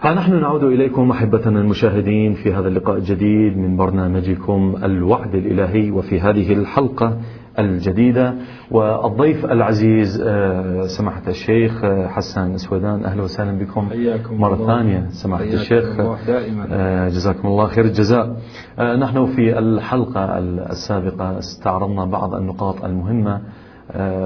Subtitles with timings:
[0.00, 6.52] فنحن نعود إليكم أحبتنا المشاهدين في هذا اللقاء الجديد من برنامجكم الوعد الإلهي وفي هذه
[6.52, 7.18] الحلقة
[7.58, 8.34] الجديدة
[8.70, 13.88] والضيف العزيز آه، سماحة الشيخ آه، حسان أسودان أهلا وسهلا بكم
[14.30, 14.66] مرة الله.
[14.66, 16.66] ثانية سماحة الشيخ الله دائما.
[16.70, 18.36] آه، جزاكم الله خير الجزاء
[18.78, 23.40] نحن في الحلقة السابقة استعرضنا بعض النقاط المهمة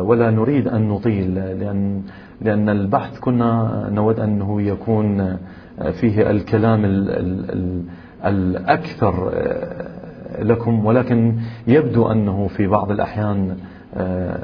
[0.00, 2.02] ولا نريد أن نطيل لأن
[2.40, 5.36] لأن البحث كنا نود أنه يكون
[5.92, 6.84] فيه الكلام
[8.24, 9.32] الأكثر
[10.38, 11.36] لكم ولكن
[11.66, 13.56] يبدو أنه في بعض الأحيان
[13.94, 14.38] آه،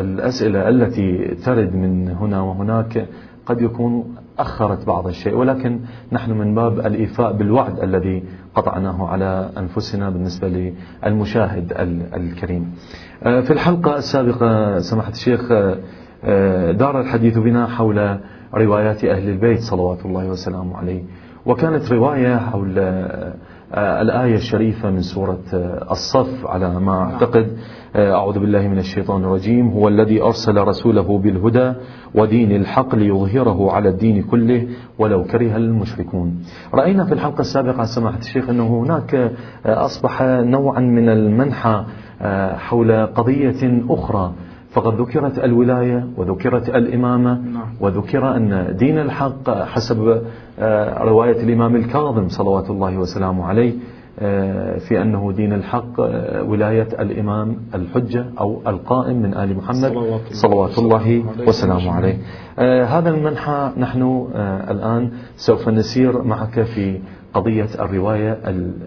[0.00, 3.06] الأسئلة التي ترد من هنا وهناك
[3.46, 5.80] قد يكون أخرت بعض الشيء ولكن
[6.12, 8.22] نحن من باب الإيفاء بالوعد الذي
[8.54, 10.72] قطعناه على أنفسنا بالنسبة
[11.04, 11.72] للمشاهد
[12.14, 12.74] الكريم.
[13.22, 15.52] آه، في الحلقة السابقة سماحة الشيخ
[16.24, 18.18] آه، دار الحديث بنا حول
[18.54, 21.02] روايات أهل البيت صلوات الله وسلامه عليه.
[21.46, 27.58] وكانت رواية حول آه، الآية الشريفة من سورة آه، الصف على ما أعتقد.
[27.96, 29.68] آه، أعوذ بالله من الشيطان الرجيم.
[29.68, 31.72] هو الذي أرسل رسوله بالهدى
[32.14, 34.68] ودين الحق ليظهره على الدين كله
[34.98, 36.42] ولو كره المشركون.
[36.74, 39.32] رأينا في الحلقة السابقة سماحة الشيخ أنه هناك
[39.66, 41.84] أصبح نوعا من المنحى
[42.56, 44.32] حول قضية أخرى.
[44.74, 47.66] فقد ذكرت الولاية وذكرت الإمامة نعم.
[47.80, 50.22] وذكر أن دين الحق حسب
[50.58, 53.72] آه، رواية الإمام الكاظم صلوات الله وسلامه عليه
[54.18, 59.92] آه، في أنه دين الحق آه، ولاية الإمام الحجة أو القائم من آل محمد
[60.32, 62.18] صلوات الله وسلامه عليه.
[62.84, 64.28] هذا المنحى نحن
[64.70, 67.00] الآن سوف نسير معك في
[67.34, 68.38] قضية الرواية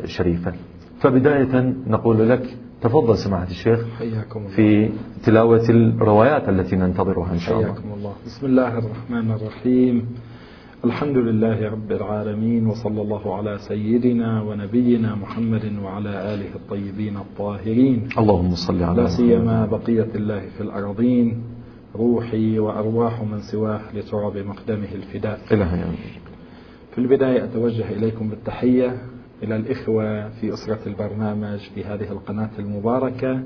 [0.03, 0.53] الشريفة.
[0.99, 4.55] فبداية نقول لك تفضل سماحة الشيخ حياكم الله.
[4.55, 4.89] في
[5.23, 7.73] تلاوة الروايات التي ننتظرها إن شاء الله.
[7.73, 8.13] حياكم الله.
[8.25, 10.05] بسم الله الرحمن الرحيم.
[10.85, 18.09] الحمد لله رب العالمين وصلى الله على سيدنا ونبينا محمد وعلى آله الطيبين الطاهرين.
[18.17, 21.43] اللهم صل على لا سيما بقية الله في الأرضين
[21.95, 25.39] روحي وأرواح من سواه لتراب مقدمه الفداء.
[25.51, 25.83] إلهي
[26.91, 28.97] في البداية أتوجه إليكم بالتحية
[29.43, 33.43] إلى الإخوة في أسرة البرنامج في هذه القناة المباركة.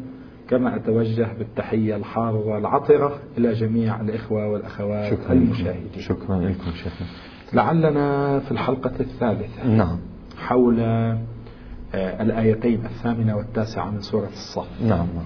[0.50, 6.00] كما أتوجه بالتحية الحارة العطرة إلى جميع الإخوة والأخوات شكرا المشاهدين.
[6.00, 7.08] شكرا لكم شيخنا
[7.54, 10.00] لعلنا في الحلقة الثالثة نعم.
[10.38, 11.18] حول آه،
[11.94, 14.82] الآيتين الثامنة والتاسعة من سورة الصف.
[14.82, 14.90] نعم.
[14.90, 15.26] نعم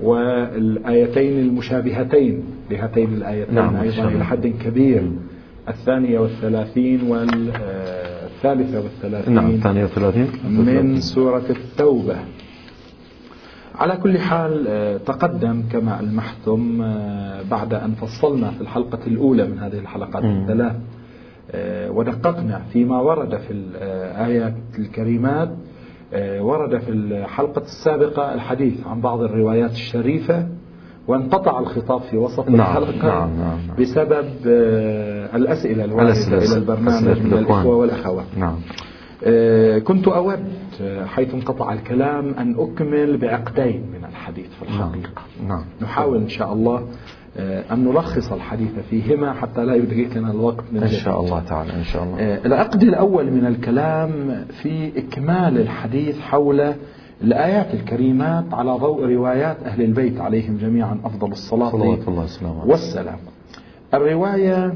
[0.00, 5.12] والآيتين المشابهتين لهاتين الآيتين نعم أيضا إلى حد كبير.
[5.68, 10.28] الثانية والثلاثين وال آه، الثالثة والثلاثين نعم الثانية والثلاثين.
[10.44, 12.16] من سورة التوبة.
[13.74, 19.58] على كل حال آه، تقدم كما ألمحتم آه، بعد أن فصلنا في الحلقة الأولى من
[19.58, 20.76] هذه الحلقات الثلاث
[21.50, 25.50] آه، ودققنا فيما ورد في الآيات الكريمات
[26.40, 30.48] ورد في الحلقة السابقة الحديث عن بعض الروايات الشريفة
[31.08, 33.76] وانقطع الخطاب في وسط نعم الحلقة نعم نعم نعم.
[33.78, 38.26] بسبب آه، الأسئلة الواردة إلى البرنامج من الإخوة والأخوات.
[38.36, 38.56] نعم.
[39.24, 40.38] آه، كنت أود
[40.80, 45.22] آه، حيث انقطع الكلام أن أكمل بعقدين من الحديث في نعم، الحقيقة.
[45.48, 45.64] نعم.
[45.82, 46.86] نحاول إن شاء الله
[47.72, 52.02] أن نلخص الحديث فيهما حتى لا يدركنا الوقت من إن شاء الله تعالى إن شاء
[52.02, 52.18] الله.
[52.46, 54.10] العقد الأول من الكلام
[54.62, 56.74] في إكمال الحديث حول
[57.22, 61.74] الآيات الكريمات على ضوء روايات أهل البيت عليهم جميعا أفضل الصلاة
[62.66, 63.18] والسلام.
[63.94, 64.74] الرواية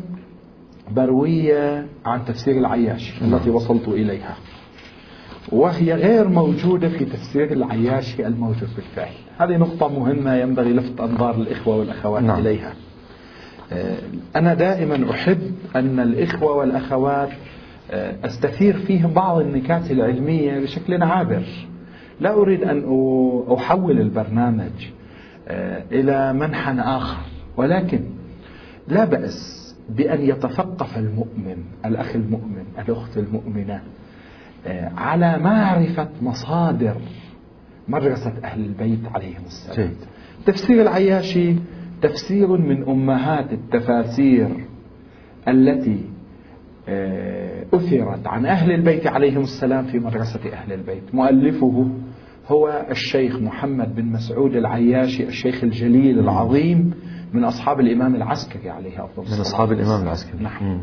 [0.91, 3.35] بروية عن تفسير العياشي نعم.
[3.35, 4.37] التي وصلت إليها.
[5.53, 9.13] وهي غير موجودة في تفسير العياشي الموجود بالفعل.
[9.39, 12.41] هذه نقطة مهمة ينبغي لفت أنظار الإخوة والأخوات نعم.
[12.41, 12.75] إليها.
[13.73, 13.97] آه،
[14.37, 17.31] أنا دائما أحب أن الإخوة والأخوات
[17.91, 21.43] آه، أستثير فيهم بعض النكات العلمية بشكل عابر.
[22.23, 22.79] لا أريد أن
[23.53, 24.89] أحول البرنامج
[25.49, 27.23] آه، إلى منحى آخر
[27.57, 28.01] ولكن
[28.89, 33.83] لا بأس بأن يتثقف المؤمن الأخ المؤمن الأخت المؤمنة
[34.67, 36.97] آه، على معرفة مصادر
[37.89, 39.97] مدرسة أهل البيت عليهم السلام جيد.
[40.47, 41.55] تفسير العياشي
[42.03, 44.49] تفسير من أمهات التفاسير
[45.49, 46.05] التي
[46.89, 51.89] آه، أثرت عن أهل البيت عليهم السلام في مدرسة أهل البيت مؤلفه
[52.49, 56.95] هو الشيخ محمد بن مسعود العياشي الشيخ الجليل العظيم
[57.33, 60.43] من أصحاب الإمام العسكري عليه أفضل من أصحاب الإمام العسكري.
[60.43, 60.79] نعم.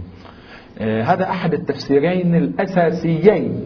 [0.79, 3.61] آه هذا أحد التفسيرين الأساسيين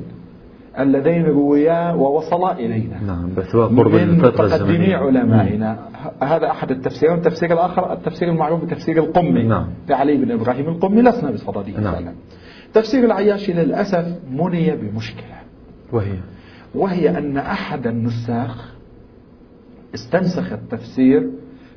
[0.79, 3.01] اللذين رويا ووصلا إلينا.
[3.07, 3.29] نعم
[3.77, 5.79] قرب من متقدمي علمائنا.
[6.23, 7.15] هذا أحد التفسيرين.
[7.15, 9.43] التفسير الآخر التفسير المعروف بتفسير القمي.
[9.43, 9.67] نعم.
[9.89, 12.13] لعلي بن إبراهيم القمي لسنا بصدده نعم.
[12.73, 15.37] تفسير العياشي للأسف مني بمشكلة.
[15.91, 16.17] وهي؟
[16.75, 18.73] وهي أن أحد النساخ
[19.95, 21.29] استنسخ التفسير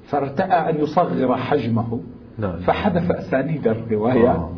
[0.06, 2.00] فارتأى أن يصغر حجمه
[2.38, 4.30] لا فحذف أسانيد الرواية.
[4.30, 4.52] آه.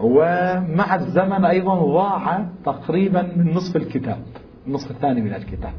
[0.00, 4.18] ومع الزمن أيضا ضاع تقريبا من نصف الكتاب
[4.66, 5.72] النصف الثاني من الكتاب.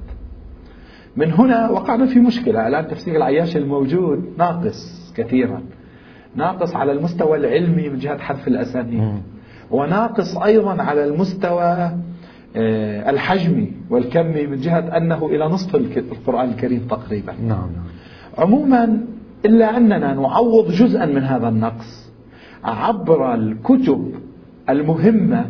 [1.15, 2.67] من هنا وقعنا في مشكلة.
[2.67, 5.61] الآن تفسير العياش الموجود ناقص كثيرا.
[6.35, 9.21] ناقص على المستوى العلمي من جهة حذف الأسانيد.
[9.71, 11.91] وناقص أيضا على المستوى
[12.55, 17.85] آه، الحجمي والكمي من جهة أنه إلى نصف القرآن الكريم تقريبا نعم, نعم.
[18.37, 19.01] عموما
[19.45, 22.11] إلا أننا نعوض جزءا من هذا النقص
[22.63, 24.11] عبر الكتب
[24.69, 25.45] المهمة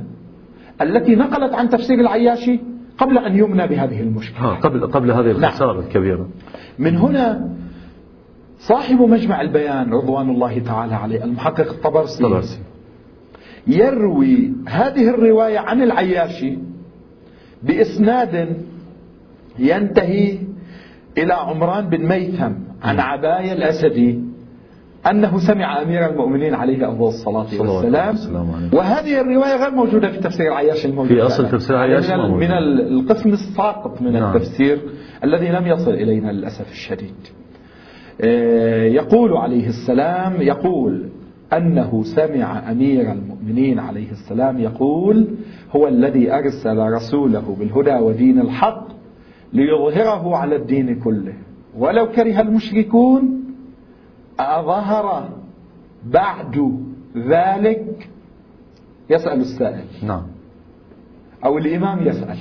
[0.82, 2.60] التي نقلت عن تفسير العياشي
[2.98, 5.44] قبل أن يمنى بهذه المشكلة قبل قبل هذه نعم.
[5.44, 5.82] الخسارة نعم.
[5.82, 6.28] الكبيرة
[6.80, 7.50] من هنا
[8.60, 12.60] صاحب مجمع البيان رضوان الله تعالى عليه المحقق الطبرسي طبرسي.
[13.68, 16.58] يروي هذه الرواية عن العياشي
[17.63, 18.57] بإسناد
[19.59, 20.38] ينتهي
[21.18, 22.51] إلى عمران بن ميثم
[22.83, 24.19] عن عباية الأسدي
[25.12, 28.15] أنه سمع أمير المؤمنين عليه أفضل الصلاة والسلام.
[28.74, 31.18] وهذه الرواية غير موجودة في تفسير عياش الموجود.
[31.18, 34.36] في أصل تفسير عياش من, من القسم الساقط من نعم.
[34.36, 34.81] التفسير
[35.24, 37.15] الذي لم يصل إلينا للأسف الشديد.
[38.21, 41.10] آه، يقول عليه السلام يقول
[41.53, 45.27] أنه سمع أمير المؤمنين عليه السلام يقول
[45.75, 48.88] هو الذي أرسل رسوله بالهدى ودين الحق
[49.54, 51.34] ليظهره على الدين كله.
[51.78, 53.44] ولو كره المشركون
[54.40, 55.30] أظهر
[56.06, 56.80] بعد
[57.18, 58.10] ذلك
[59.10, 59.86] يسأل السائل.
[60.04, 60.24] نعم.
[61.46, 62.38] أو الإمام يسأل.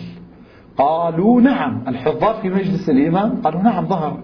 [0.76, 4.20] قالوا نعم الحضار في مجلس الإمام قالوا نعم ظهر.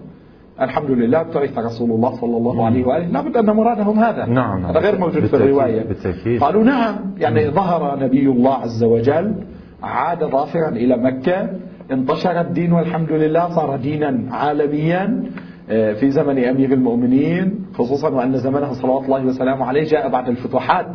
[0.61, 3.07] الحمد لله بعث رسول الله صلى الله عليه وآله.
[3.07, 4.25] لابد أن مرادهم هذا.
[4.25, 4.69] نعم, نعم.
[4.69, 5.83] هذا غير موجود في الرواية.
[5.83, 6.41] بالتأكيد.
[6.41, 7.51] قالوا نعم يعني مم.
[7.51, 9.35] ظهر نبي الله عز وجل
[9.83, 11.49] عاد ظافرا إلى مكة
[11.91, 15.23] انتشر الدين والحمد لله صار دينا عالميا
[15.69, 20.87] آه، في زمن أمير المؤمنين خصوصا وأن زمنه صلوات الله وسلامه عليه جاء بعد الفتوحات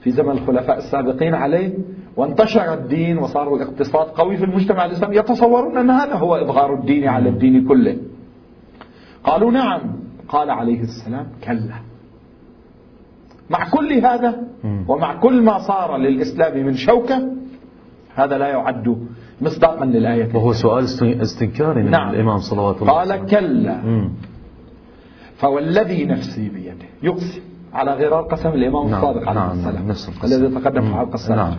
[0.00, 1.72] في زمن الخلفاء السابقين عليه
[2.16, 5.16] وانتشر الدين وصار الاقتصاد قوي في المجتمع الإسلامي.
[5.16, 7.96] يتصورون أن هذا هو إظهار الدين على الدين كله.
[9.24, 9.80] قالوا نعم.
[10.28, 11.74] قال عليه السلام كلا.
[13.50, 14.42] مع كل هذا
[14.88, 17.28] ومع كل ما صار للإسلام من شوكة
[18.14, 19.08] هذا لا يعد
[19.40, 20.36] مصداقا للآية.
[20.36, 20.84] وهو سؤال
[21.22, 22.10] استنكاري من نعم.
[22.10, 24.08] الإمام صلوات الله قال كلا.
[25.36, 26.88] فوالذي نفسي بيده.
[27.02, 27.40] يقسم
[27.72, 28.94] على غرار قسم الإمام نعم.
[28.94, 29.58] الصادق عليه نعم.
[29.58, 29.88] السلام.
[29.88, 31.56] نفس الذي تقدم في السابقة نعم.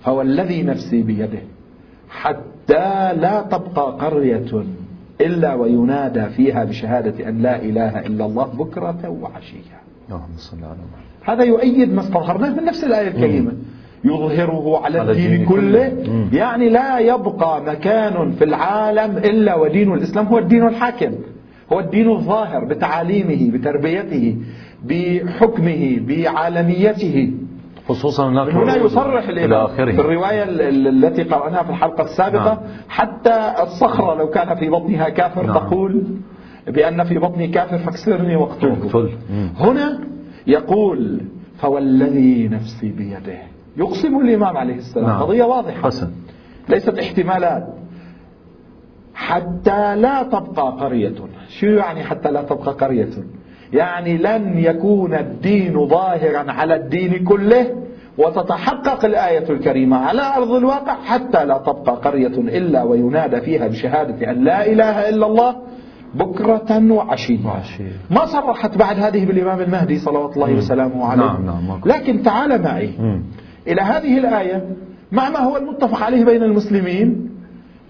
[0.00, 1.42] فوالذي نفسي بيده.
[2.10, 4.64] حتى لا تبقى قرية
[5.20, 9.78] إلا وينادى فيها بشهادة أن لا إله إلا الله بكرة وعشية.
[10.08, 11.08] اللهم صل على محمد.
[11.24, 13.52] هذا يؤيد ما استظهرناه من نفس الآية الكريمة.
[14.04, 15.92] يظهره على, على الدين كله.
[16.32, 20.26] يعني لا يبقى مكان في العالم إلا ودين الإسلام.
[20.26, 21.12] هو الدين الحاكم.
[21.72, 24.36] هو الدين الظاهر بتعاليمه بتربيته
[24.84, 27.32] بحكمه بعالميته.
[27.88, 32.54] خصوصا من هنا يصرح الإمام في الرواية التي قرأناها في الحلقة السابقة.
[32.54, 32.58] نعم.
[32.88, 35.54] حتى الصخرة لو كان في بطنها كافر نعم.
[35.54, 36.02] تقول
[36.66, 39.10] بأن في بطني كافر فاكسرني واقتله.
[39.58, 40.00] هنا
[40.46, 41.20] يقول
[41.58, 43.38] فوالذي نفسي بيده.
[43.76, 45.06] يقسم الإمام عليه السلام.
[45.06, 45.22] نعم.
[45.22, 45.82] قضية واضحة.
[45.82, 46.10] حسن.
[46.68, 47.74] ليست احتمالات.
[49.14, 51.14] حتى لا تبقى قرية.
[51.48, 53.10] شو يعني حتى لا تبقى قرية؟
[53.72, 57.74] يعني لن يكون الدين ظاهرا على الدين كله
[58.18, 64.44] وتتحقق الآية الكريمة على أرض الواقع حتى لا تبقى قرية إلا وينادى فيها بشهادة أن
[64.44, 65.56] لا إله إلا الله
[66.14, 67.92] بكرة وعشية.
[68.10, 71.22] ما صرحت بعد هذه بالإمام المهدي صلوات الله وسلامه عليه.
[71.22, 72.90] نعم نعم لكن تعال معي
[73.66, 74.64] إلى هذه الآية
[75.12, 77.30] مع ما هو المتفق عليه بين المسلمين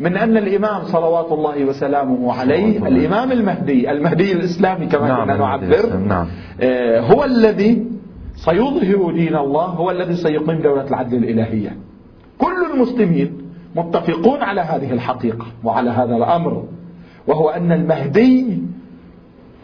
[0.00, 5.96] من أن الإمام صلوات الله وسلامه عليه الإمام المهدي المهدي الإسلامي كما نعم كنا نعبر
[5.96, 6.26] نعم.
[6.60, 7.86] آه، هو الذي
[8.34, 11.76] سيظهر دين الله هو الذي سيقيم دولة العدل الإلهية
[12.38, 13.38] كل المسلمين
[13.76, 16.64] متفقون على هذه الحقيقة وعلى هذا الأمر
[17.26, 18.58] وهو أن المهدي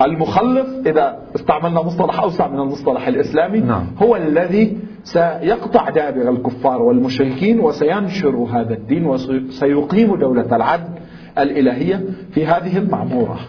[0.03, 3.87] المخلص إذا استعملنا مصطلح أوسع من المصطلح الإسلامي نعم.
[4.03, 10.93] هو الذي سيقطع دابر الكفار والمشركين وسينشر هذا الدين وسيقيم دولة العدل
[11.39, 13.41] الإلهية في هذه المعمورة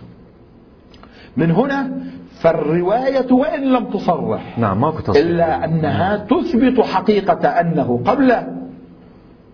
[1.38, 1.92] من هنا
[2.40, 4.60] فالرواية وإن لم تصرح.
[4.60, 8.36] نعم ما إلا أنها تثبت حقيقة أنه قبل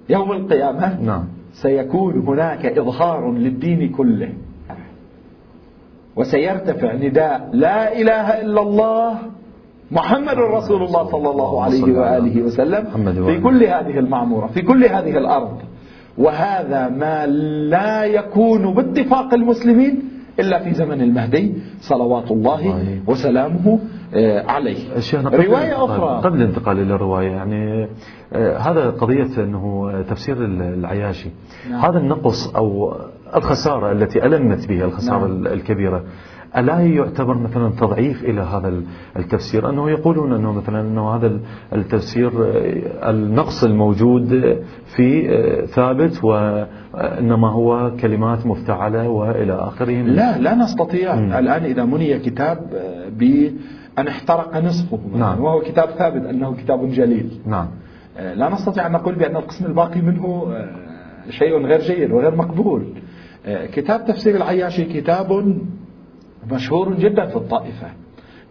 [0.10, 1.28] يوم القيامة نعم.
[1.54, 4.34] سيكون هناك إظهار للدين كله.
[6.16, 9.20] وسيرتفع نداء لا إله إلا الله
[9.92, 12.84] محمد رسول الله صلى الله عليه وآله وسلم.
[13.26, 15.58] في كل هذه المعمورة في كل هذه الأرض.
[16.18, 17.26] وهذا ما
[17.70, 20.04] لا يكون باتفاق المسلمين
[20.40, 22.68] إلا في زمن المهدي صلوات الله
[23.08, 23.80] وسلامه
[24.14, 24.78] آه، عليه.
[25.48, 26.22] رواية أخرى.
[26.24, 27.88] قبل الانتقال إلى الرواية يعني
[28.34, 31.30] آه، هذا قضية أنه تفسير العياشي.
[31.70, 31.82] نعم.
[31.86, 32.94] هذا النقص أو
[33.36, 35.48] الخسارة التي ألمت به الخسارة نعم.
[35.48, 36.04] الكبيرة
[36.58, 38.82] ألا يعتبر مثلا تضعيف إلى هذا
[39.18, 41.40] التفسير؟ أنه يقولون أنه مثلا أنه هذا
[41.76, 42.32] التفسير
[43.10, 44.58] النقص الموجود
[44.96, 45.28] في
[45.66, 51.16] ثابت وإنما هو كلمات مفتعلة وإلى آخره لا لا نستطيع.
[51.16, 51.34] م.
[51.34, 52.58] الآن إذا مني كتاب
[53.18, 55.42] بأن احترق نصفه نعم.
[55.42, 57.40] وهو كتاب ثابت أنه كتاب جليل.
[57.46, 57.68] نعم.
[58.36, 60.54] لا نستطيع أن نقول بأن القسم الباقي منه
[61.30, 62.84] شيء غير جيد وغير مقبول.
[63.74, 65.58] كتاب تفسير العياشي كتاب
[66.52, 67.88] مشهور جدا في الطائفة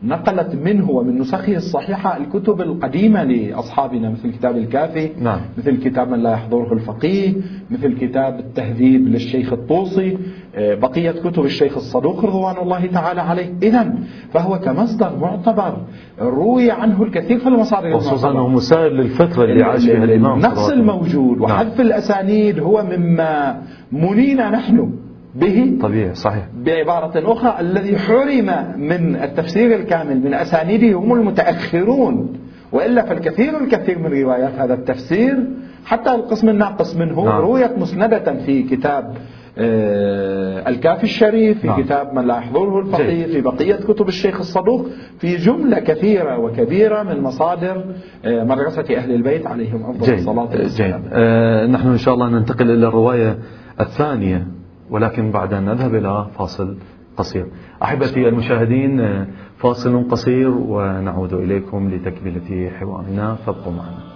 [0.03, 5.41] نقلت منه ومن نسخه الصحيحة الكتب القديمة لأصحابنا مثل كتاب الكافي نعم.
[5.59, 7.35] مثل كتاب من لا يحضره الفقيه
[7.71, 10.19] مثل كتاب التهذيب للشيخ الطوسي
[10.55, 13.95] آه، بقية كتب الشيخ الصدوق رضوان الله تعالى عليه إذا
[14.33, 15.77] فهو كمصدر معتبر
[16.21, 21.41] روي عنه الكثير في المصادر خصوصا أنه مسائل للفترة اللي عاش فيها الإمام النقص الموجود.
[21.41, 21.87] وحذف نعم.
[21.87, 24.93] الأسانيد هو مما منينا نحن
[25.35, 26.47] به طبيعي صحيح.
[26.65, 32.33] بعبارة أخرى الذي حرم من التفسير الكامل من أسانيده هم المتأخرون.
[32.73, 35.37] وإلا فالكثير الكثير من روايات هذا التفسير
[35.85, 37.41] حتى القسم الناقص منه نعم.
[37.41, 39.15] رويت مسندة في كتاب
[39.59, 41.83] آه الكافي الشريف في نعم.
[41.83, 44.87] كتاب من لا يحضره الفقيه في بقية كتب الشيخ الصدوق
[45.19, 47.85] في جملة كثيرة وكبيرة من مصادر
[48.25, 51.03] آه مدرسة أهل البيت عليهم أفضل الصلاة والسلام.
[51.13, 53.39] آه نحن إن شاء الله ننتقل إلى الرواية
[53.81, 54.47] الثانية.
[54.91, 56.77] ولكن بعد أن نذهب إلى فاصل
[57.17, 57.47] قصير.
[57.83, 63.35] أحبتي المشاهدين فاصل قصير ونعود إليكم لتكملة حوارنا.
[63.35, 64.10] فابقوا معنا.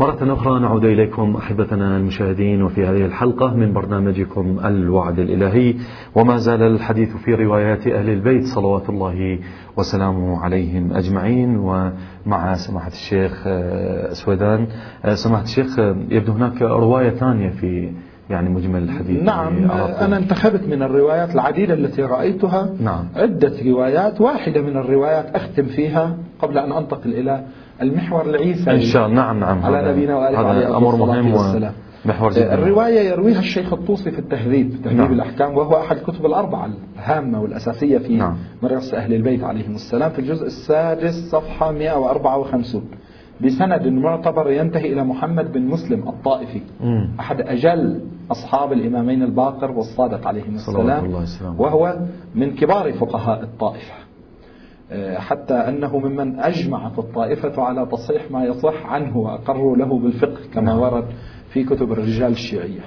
[0.00, 5.74] مرة أخرى نعود إليكم أحبتنا المشاهدين وفي هذه الحلقة من برنامجكم الوعد الإلهي
[6.14, 9.38] وما زال الحديث في روايات أهل البيت صلوات الله
[9.76, 11.56] وسلامه عليهم أجمعين.
[11.56, 14.66] ومع سماحة الشيخ آه، سويدان
[15.04, 17.92] آه، سماحة الشيخ آه، يبدو هناك رواية ثانية في
[18.30, 22.70] يعني مجمل الحديث نعم يعني أنا انتخبت من الروايات العديدة التي رأيتها.
[22.80, 23.04] نعم.
[23.16, 27.44] عدة روايات واحدة من الروايات أختم فيها قبل أن أنتقل إلى
[27.82, 29.16] المحور العيسى إن شاء الله.
[29.16, 29.64] نعم نعم.
[29.64, 31.32] على نبينا وآله هذا أمر مهم
[32.04, 32.54] محور جدا.
[32.54, 35.12] الرواية يرويها الشيخ الطوسي في التهذيب تهذيب نعم.
[35.12, 38.36] الأحكام وهو أحد الكتب الأربعة الهامة والأساسية في نعم.
[38.62, 42.82] مدرسة أهل البيت عليهم السلام في الجزء السادس صفحة 154
[43.44, 47.08] بسند معتبر ينتهي إلى محمد بن مسلم الطائفي مم.
[47.20, 51.24] أحد أجل أصحاب الإمامين الباقر والصادق عليهم السلام
[51.58, 51.98] وهو
[52.34, 53.94] من كبار فقهاء الطائفة.
[53.94, 54.09] آه،
[55.16, 60.78] حتى أنه ممن أجمعت الطائفة على تصحيح ما يصح عنه وأقروا له بالفقه كما نعم.
[60.80, 61.04] ورد
[61.52, 62.80] في كتب الرجال الشيعية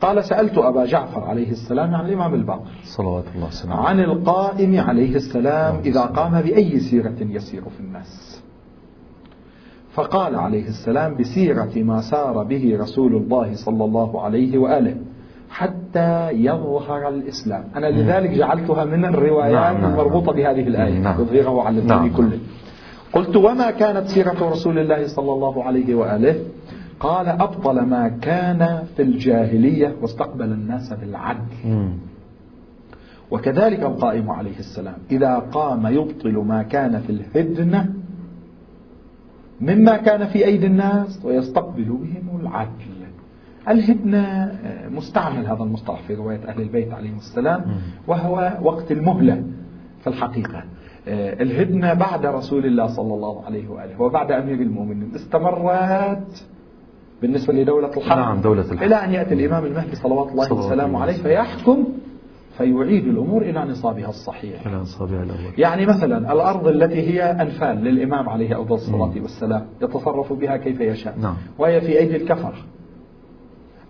[0.00, 5.16] قال سألت أبا جعفر عليه السلام عن الإمام الباقر صلوات الله وسلم عن القائم عليه
[5.16, 5.84] السلام نعم.
[5.84, 8.42] إذا قام بأي سيرة يسير في الناس
[9.92, 14.96] فقال عليه السلام بسيرة ما سار به رسول الله صلى الله عليه وآله
[15.50, 17.64] حتى يظهر الإسلام.
[17.76, 19.90] أنا لذلك جعلتها من الروايات نعم, نعم.
[19.90, 21.20] المربوطة بهذه الآية نعم.
[21.20, 22.38] يظهره على الدين كله.
[23.12, 26.36] قلت وما كانت سيرة رسول الله صلى الله عليه وآله؟
[27.00, 31.90] قال أبطل ما كان في الجاهلية واستقبل الناس بالعدل.
[33.30, 37.94] وكذلك القائم عليه السلام إذا قام يبطل ما كان في الهدنة
[39.60, 42.97] مما كان في أيدي الناس ويستقبل بهم العدل.
[43.68, 47.64] الهدنة آه، مستعمل هذا المصطلح في رواية أهل البيت عليهم السلام
[48.06, 49.42] وهو وقت المهلة
[50.00, 50.64] في الحقيقة.
[51.08, 56.44] آه، الهدنة بعد رسول الله صلى الله عليه وآله وبعد أمير المؤمنين استمرت
[57.22, 58.16] بالنسبة لدولة الحق.
[58.16, 58.84] نعم دولة الحق.
[58.84, 61.84] إلى أن يأتي الإمام المهدي صلوات الله وسلامه عليه فيحكم
[62.58, 64.66] فيعيد الأمور إلى نصابها الصحيح.
[64.66, 65.52] إلى نصابها الأول.
[65.58, 71.18] يعني مثلا الأرض التي هي أنفال للإمام عليه أفضل الصلاة والسلام يتصرف بها كيف يشاء
[71.18, 71.34] نعم.
[71.58, 72.54] وهي في أيدي الكفر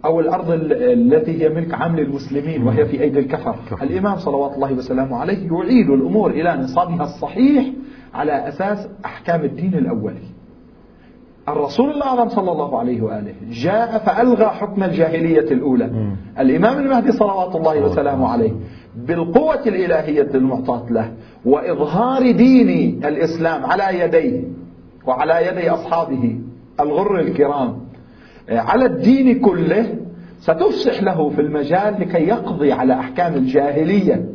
[0.05, 3.55] أو الأرض التي هي ملك عام للمسلمين وهي في أيدي الكفر.
[3.83, 7.65] الإمام صلوات الله وسلامه عليه يعيد الأمور إلى نصابها الصحيح
[8.15, 10.21] على أساس أحكام الدين الأولي
[11.49, 15.87] الرسول الأعظم صلى الله عليه وآله جاء فألغى حكم الجاهلية الأولى.
[15.87, 16.17] م.
[16.39, 18.53] الإمام المهدي صلوات الله وسلامه عليه
[18.97, 21.13] بالقوة الإلهية المعطاة له
[21.45, 24.43] وإظهار دين الإسلام على يديه
[25.07, 26.39] وعلى يدي أصحابه
[26.81, 27.79] الغر الكرام
[28.51, 29.95] على الدين كله
[30.39, 34.29] ستفسح له في المجال لكي يقضي على أحكام الجاهلية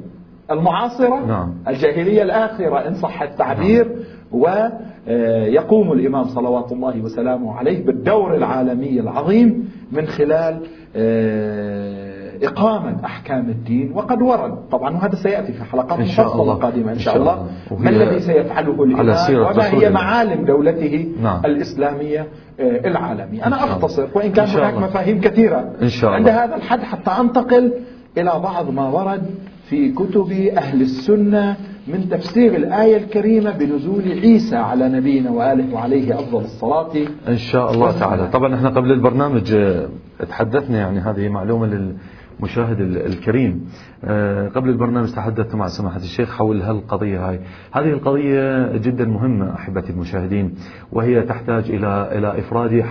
[0.52, 1.54] المعاصرة نعم.
[1.68, 3.96] الجاهلية الآخرة إن صح التعبير نعم.
[4.32, 10.62] ويقوم الإمام صلوات الله وسلامه عليه بالدور العالمي العظيم من خلال
[10.96, 12.13] آه،
[12.44, 14.70] إقامة أحكام الدين وقد ورد.
[14.72, 17.48] طبعا وهذا سيأتي في حلقات مفصلة قادمة إن شاء الله.
[17.80, 21.42] ما الذي سيفعله الإمام؟ وما هي معالم دولته نعم.
[21.46, 22.28] الإسلامية
[22.60, 25.74] آه، العالمية؟ أنا أختصر وإن كان هناك مفاهيم كثيرة.
[25.82, 26.32] إن شاء الله.
[26.32, 27.74] عند هذا الحد حتى أنتقل
[28.18, 29.24] إلى بعض ما ورد
[29.70, 31.56] في كتب أهل السنة
[31.88, 36.92] من تفسير الآية الكريمة بنزول عيسى على نبينا وآله وعليه أفضل الصلاة.
[37.28, 38.28] إن شاء الله تعالى.
[38.28, 39.88] طبعا إحنا قبل البرنامج آه،
[40.30, 41.94] تحدثنا يعني هذه معلومة
[42.40, 43.70] للمشاهد الكريم.
[44.06, 47.40] آه، قبل البرنامج تحدثت مع سماحة الشيخ حول هالقضية هاي.
[47.72, 50.56] هذه القضية جدا مهمة أحبتي المشاهدين
[50.92, 52.86] وهي تحتاج إلى إلى إفراد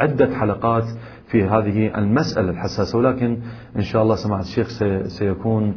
[0.00, 0.84] عدة حلقات
[1.26, 2.98] في هذه المسألة الحساسة.
[2.98, 3.38] ولكن
[3.76, 4.68] إن شاء الله سماحة الشيخ
[5.06, 5.76] سيكون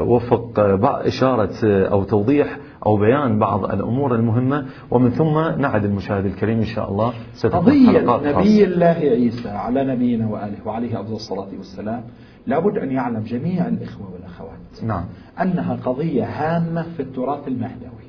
[0.00, 0.60] وفق
[1.06, 4.66] إشارة أو توضيح أو بيان بعض الأمور المهمة.
[4.90, 7.12] ومن ثم نعد المشاهد الكريم إن شاء الله
[7.44, 12.02] قضية نبي الله عيسى على نبينا وآله وعليه أفضل الصلاة والسلام.
[12.48, 15.04] لابد أن يعلم جميع الإخوة والأخوات نعم.
[15.42, 18.08] أنها قضية هامة في التراث المهدوي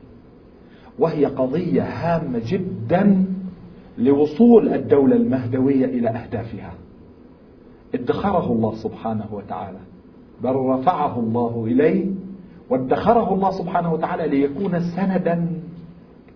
[1.00, 3.25] وهي قضية هامة جدا
[3.98, 6.74] لوصول الدولة المهدوية إلى أهدافها.
[7.96, 9.79] ادخره الله سبحانه وتعالى
[10.43, 12.12] بل رفعه الله إليه
[12.69, 15.50] وادخره الله سبحانه وتعالى ليكون سندا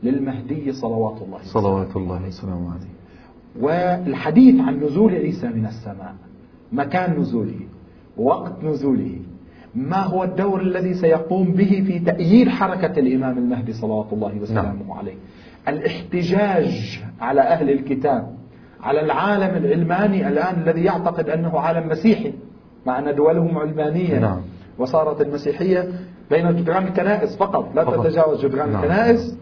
[0.04, 2.94] للمهدي صلوات الله صلوات الله وسلامه عليه.
[3.62, 6.16] والحديث عن نزول عيسى من السماء
[6.72, 7.60] مكان نزوله
[8.18, 9.20] وقت نزوله
[9.76, 14.92] ما هو الدور الذي سيقوم به في تأييد حركة الإمام المهدي صلوات الله وسلامه نعم.
[14.92, 15.16] عليه
[15.68, 18.36] الاحتجاج على أهل الكتاب
[18.82, 22.34] على العالم العلماني الآن الذي يعتقد أنه عالم مسيحي
[22.86, 24.42] مع أن دولهم علمانية نعم.
[24.78, 25.92] وصارت المسيحية
[26.30, 28.08] بين جدران الكنائس فقط لا فقط.
[28.08, 28.84] تتجاوز جدران نعم.
[28.84, 29.38] الكنائس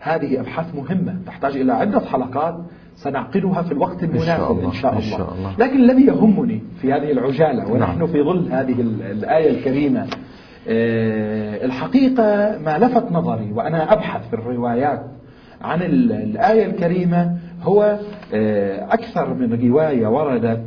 [0.00, 2.56] هذه أبحاث مهمة تحتاج إلى عدة حلقات
[2.96, 5.54] سنعقدها في الوقت المناسب إن شاء الله, إن شاء الله.
[5.58, 8.06] لكن الذي يهمني في هذه العجالة ونحن نعم.
[8.06, 10.06] في ظل هذه الآية الكريمة
[10.68, 15.02] آه، الحقيقة ما لفت نظري وأنا أبحث في الروايات
[15.62, 17.98] عن الآية الكريمة هو
[18.34, 20.62] آه، أكثر من رواية وردت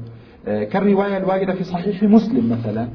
[0.47, 2.87] آه، كالرواية الواردة في صحيح مسلم مثلا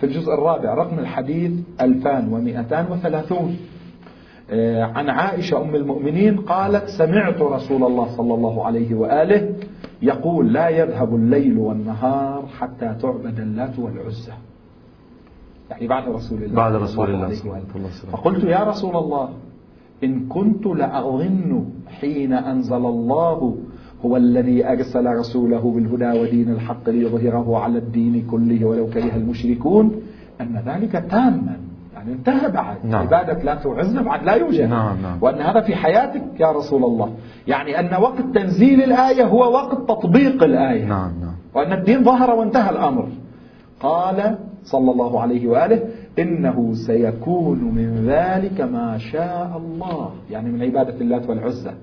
[0.00, 3.75] في الجزء الرابع رقم الحديث 2230 آه،
[4.94, 9.54] عن عائشة أم المؤمنين قالت سمعت رسول الله صلى الله عليه وآله
[10.02, 14.32] يقول لا يذهب الليل والنهار حتى تعبد اللات والعزى
[15.70, 16.54] يعني بعد رسول الله.
[16.56, 18.10] بعد رسول الله صلى الله عليه وسلم.
[18.10, 19.28] فقلت يا رسول الله
[20.04, 21.64] إن كنت لأظن
[22.00, 23.56] حين أنزل الله
[24.04, 29.92] هو الذي أرسل رسوله بالهدى ودين الحق ليظهره على الدين كله ولو كره المشركون
[30.40, 31.56] أن ذلك تاما
[32.06, 32.76] يعني انتهى بعد.
[32.84, 33.02] نعم.
[33.02, 34.68] عبادة لا تعز بعد لا يوجد.
[34.68, 35.18] نعم نعم.
[35.20, 37.14] وأن هذا في حياتك يا رسول الله.
[37.46, 40.84] يعني أن وقت تنزيل الآية هو وقت تطبيق الآية.
[40.84, 41.34] نعم نعم.
[41.54, 43.08] وأن الدين ظهر وانتهى الأمر.
[43.80, 45.82] قال صلى الله عليه وآله
[46.18, 50.10] إنه سيكون من ذلك ما شاء الله.
[50.30, 51.74] يعني من عبادة اللات والعزة.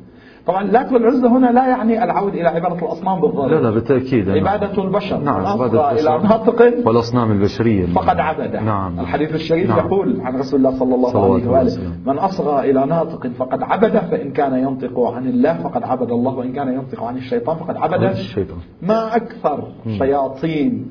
[0.48, 4.30] طبعا اللات والعزى هنا لا يعني العود إلى عبادة الأصنام بالضبط لا لا بالتأكيد.
[4.30, 5.18] عبادة البشر.
[5.18, 8.56] نعم عبادة إلى ناطق والأصنام البشرية فقد عبد.
[8.56, 9.00] نعم.
[9.00, 9.80] الحديث الشريف نعم.
[9.80, 14.32] يقول عن رسول الله صلى الله عليه وآله من أصغى إلى ناطق فقد عبد فإن
[14.32, 18.04] كان ينطق عن الله فقد عبد الله وإن كان ينطق عن الشيطان فقد عبد.
[18.04, 18.58] الشيطان.
[18.82, 20.86] ما أكثر شياطين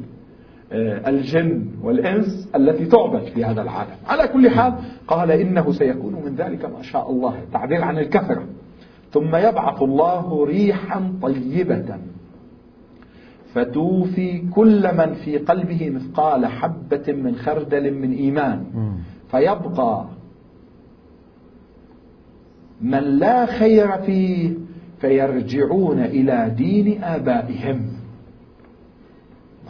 [0.72, 4.74] آه، الجن والإنس التي تعبد في هذا العالم؟ على كل حال
[5.08, 8.42] قال إنه سيكون من ذلك ما شاء الله تعبير عن الكثرة.
[9.12, 11.98] ثم يبعث الله ريحا طيبة.
[13.54, 18.64] فتوفي كل من في قلبه مثقال حبة من خردل من إيمان.
[19.30, 20.06] فيبقى
[22.80, 24.54] من لا خير فيه
[25.00, 28.01] فيرجعون إلى دين آبائهم.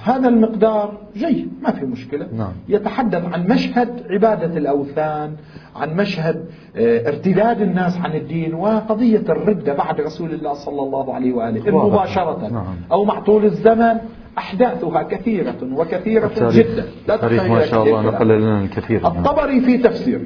[0.02, 2.28] هذا المقدار جيد ما في مشكلة.
[2.36, 2.52] نعم.
[2.68, 5.32] يتحدث عن مشهد عبادة الأوثان
[5.76, 6.44] عن مشهد
[6.76, 12.48] آه، ارتداد الناس عن الدين وقضية الردة بعد رسول الله صلى الله عليه وآله مباشرة
[12.48, 12.64] نعم.
[12.92, 13.96] أو مع طول الزمن
[14.38, 16.84] أحداثها كثيرة وكثيرة جدا.
[17.08, 19.06] لا تاريخ ما شاء الله نقل لنا الكثير.
[19.06, 20.24] الطبري في تفسيره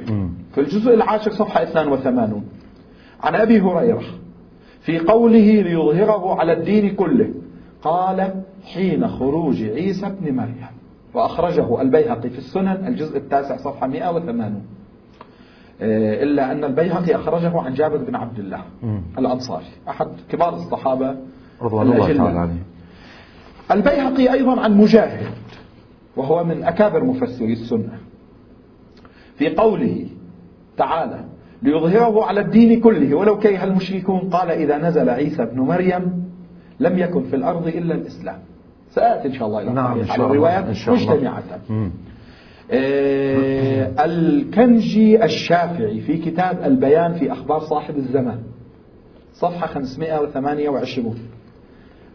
[0.55, 2.45] في الجزء العاشر صفحة 82
[3.23, 4.03] عن أبي هريرة
[4.81, 7.31] في قوله ليظهره على الدين كله
[7.83, 8.43] قال
[8.75, 10.67] حين خروج عيسى بن مريم.
[11.15, 14.63] وأخرجه البيهقي في السنن الجزء التاسع صفحة 180
[15.81, 18.61] آه، إلا أن البيهقي أخرجه عن جابر بن عبد الله
[19.19, 19.65] الأنصاري.
[19.89, 21.17] أحد كبار الصحابة
[21.63, 22.63] رضوان الله تعالى عليه.
[23.71, 25.27] البيهقي أيضا عن مجاهد
[26.17, 27.99] وهو من أكابر مفسري السنة.
[29.39, 30.07] في قوله
[30.77, 31.25] تعالى
[31.63, 36.27] ليظهره على الدين كله ولو كره المشركون قال إذا نزل عيسى ابن مريم
[36.81, 38.39] لم يكن في الأرض إلا الإسلام
[38.97, 41.43] سآتي إن شاء الله إلى نعم على الروايات مجتمعة.
[42.71, 48.39] آه الكنجي الشافعي في كتاب البيان في أخبار صاحب الزمان
[49.35, 51.15] صفحة 528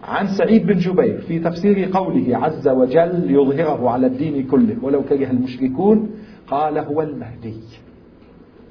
[0.04, 5.32] عن سعيد بن جبير في تفسير قوله عز وجل يظهره على الدين كله ولو كره
[5.32, 6.10] المشركون
[6.48, 7.54] قال هو المهدي.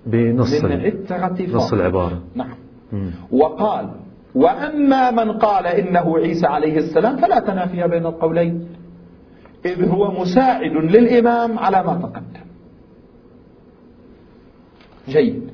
[0.07, 0.65] بنص
[1.55, 2.23] نص العبارة.
[2.35, 2.55] نعم.
[2.93, 3.11] مم.
[3.33, 3.91] وقال
[4.35, 8.69] وأما من قال إنه عيسى عليه السلام فلا تنافي بين القولين.
[9.65, 12.47] إذ هو مساعد للإمام على ما تقدم.
[15.09, 15.51] جيد.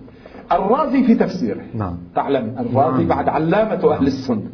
[0.52, 1.62] الرازي في تفسيره.
[1.74, 1.98] نعم.
[2.14, 3.08] تعلم الرازي نعم.
[3.08, 4.50] بعد علامة أهل السنة.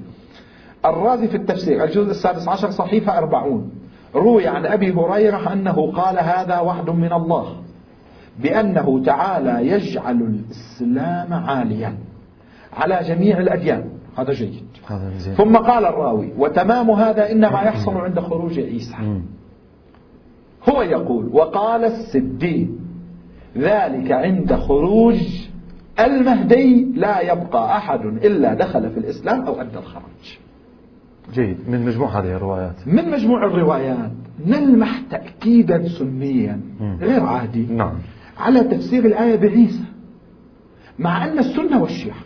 [0.84, 3.70] الرازي في التفسير الجزء السادس عشر صحيفة أربعون.
[4.14, 7.56] روي عن أبي هريرة أنه قال هذا وعد من الله
[8.38, 11.94] بأنه تعالى يجعل الإسلام عاليا
[12.72, 14.01] على جميع الأديان.
[14.16, 14.62] هذا جيد.
[15.36, 18.94] ثم قال الراوي وتمام هذا إنما يحصل عند خروج عيسى.
[20.68, 22.68] هو يقول وقال السدي
[23.56, 25.18] ذلك عند خروج
[26.00, 30.38] المهدي لا يبقى أحد إلا دخل في الإسلام أو أدى الخرج
[31.34, 31.56] جيد.
[31.68, 32.88] من مجموع هذه الروايات.
[32.88, 34.12] من مجموع الروايات.
[34.46, 36.60] نلمح تأكيدا سنيا
[37.00, 37.66] غير عادي.
[37.66, 37.94] نعم.
[38.38, 39.84] على تفسير الآية بعيسى.
[40.98, 42.18] مع أن السنة والشيعة.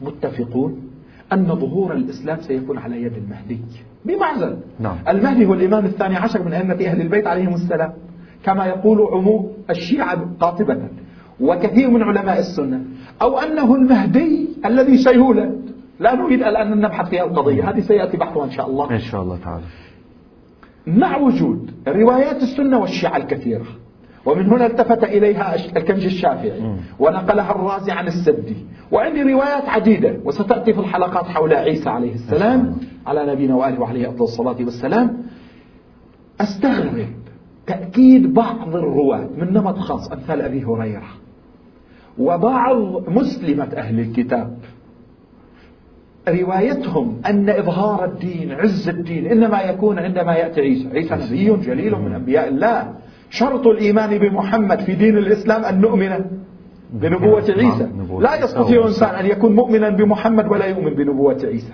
[0.00, 0.90] متفقون
[1.32, 3.60] أن ظهور الإسلام سيكون على يد المهدي.
[4.04, 4.96] بمعزل نعم.
[5.08, 7.92] المهدي هو الإمام الثاني عشر من أئمة أهل البيت عليهم السلام.
[8.44, 10.88] كما يقول عموم الشيعة قاطبة
[11.40, 12.84] وكثير من علماء السنة
[13.22, 15.60] أو أنه المهدي الذي سيولد.
[16.00, 17.70] لا نريد الآن أن نبحث في القضية.
[17.70, 18.90] هذه سيأتي بحثها إن شاء الله.
[18.90, 19.64] إن شاء الله تعالى.
[20.86, 23.64] مع وجود روايات السنة والشيعة الكثيرة
[24.26, 26.62] ومن هنا التفت إليها الكنج الشافعي
[26.98, 28.56] ونقلها الرازي عن السدي.
[28.92, 34.24] وعندي روايات عديدة وستأتي في الحلقات حول عيسى عليه السلام على نبينا وآله وعليه أفضل
[34.24, 35.22] الصلاة والسلام.
[36.40, 37.06] أستغرب
[37.66, 41.08] تأكيد بعض الرواة من نمط خاص أمثال أبي هريرة.
[42.18, 44.58] وبعض مسلمة أهل الكتاب.
[46.28, 50.88] روايتهم أن إظهار الدين عز الدين إنما يكون عندما يأتي عيسى.
[50.88, 52.94] عيسى نبي جليل من أنبياء الله.
[53.30, 56.24] شرط الإيمان بمحمد في دين الإسلام أن نؤمن
[56.92, 57.88] بنبوة عيسى.
[58.20, 61.72] لا يستطيع إنسان أن يكون مؤمنا بمحمد ولا يؤمن بنبوة عيسى.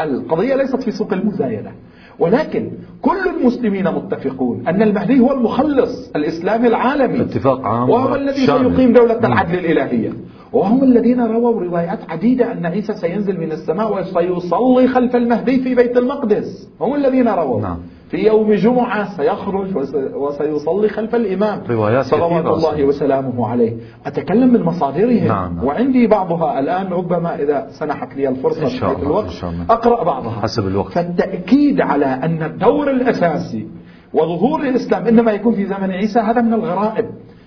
[0.00, 1.72] القضية ليست في سوق المزايدة
[2.18, 2.70] ولكن
[3.02, 7.20] كل المسلمين متفقون أن المهدي هو المخلص الإسلامي العالمي.
[7.20, 10.12] اتفاق عام وهو الذي سيقيم دولة العدل الإلهية.
[10.52, 15.96] وهم الذين رووا روايات عديدة أن عيسى سينزل من السماء وسيصلي خلف المهدي في بيت
[15.96, 16.68] المقدس.
[16.80, 17.60] هم الذين رووا.
[17.60, 17.78] نعم.
[18.10, 19.76] في يوم جمعة سيخرج
[20.14, 25.64] وسيصلي خلف الإمام روايات صلوات الله وسلامه عليه أتكلم من مصادرهم نعم.
[25.64, 29.02] وعندي بعضها الآن ربما إذا سنحت لي الفرصة إن شاء الله.
[29.02, 29.64] الوقت إن شاء الله.
[29.70, 33.66] أقرأ بعضها حسب الوقت فالتأكيد على أن الدور الأساسي
[34.14, 37.06] وظهور الإسلام إنما يكون في زمن عيسى هذا من الغرائب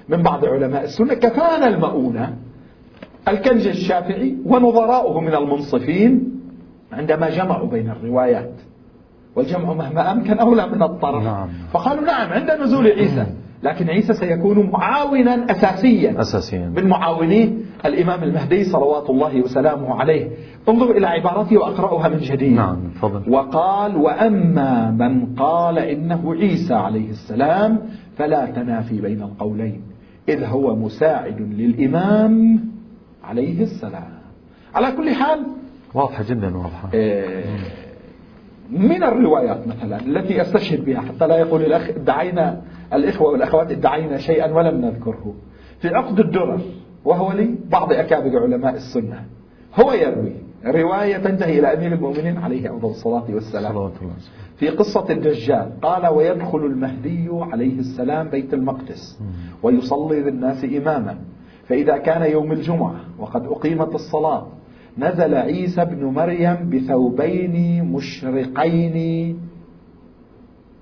[0.09, 2.35] من بعض علماء السنة كفانا المؤونة
[3.27, 6.39] الكنج الشافعي ونظراؤه من المنصفين
[6.93, 8.51] عندما جمعوا بين الروايات
[9.35, 11.23] والجمع مهما أمكن أولى من الطرف.
[11.23, 11.47] نعم.
[11.71, 13.25] فقالوا نعم عند نزول عيسى.
[13.63, 16.21] لكن عيسى سيكون معاونا أساسيا.
[16.21, 16.73] أساسيا.
[16.77, 20.29] من معاوني الإمام المهدي صلوات الله وسلامه عليه.
[20.69, 22.53] انظر إلى عبارته وأقرأها من جديد.
[22.53, 23.29] نعم فضل.
[23.29, 27.79] وقال وأما من قال إنه عيسى عليه السلام
[28.17, 29.81] فلا تنافي بين القولين.
[30.29, 32.59] إذ هو مساعد للإمام
[33.23, 34.13] عليه السلام.
[34.75, 35.39] على كل حال
[35.93, 36.89] واضحة جدا واضحة.
[36.93, 37.45] إيه
[38.69, 42.61] من الروايات مثلا التي أستشهد بها حتى لا يقول الأخ ادعينا
[42.93, 45.33] الإخوة والأخوات ادعينا شيئا ولم نذكره.
[45.79, 46.61] في عقد الدرر
[47.05, 49.25] وهو لي بعض أكابر علماء السنة
[49.79, 50.33] هو يروي
[50.65, 53.73] رواية تنتهي إلى أمير المؤمنين عليه أفضل الصلاة والسلام.
[54.55, 59.19] في قصة الدجال قال ويدخل المهدي عليه السلام بيت المقدس
[59.63, 61.17] ويصلي للناس اماما
[61.67, 64.47] فإذا كان يوم الجمعة وقد أقيمت الصلاة
[64.97, 69.37] نزل عيسى بن مريم بثوبين مشرقين.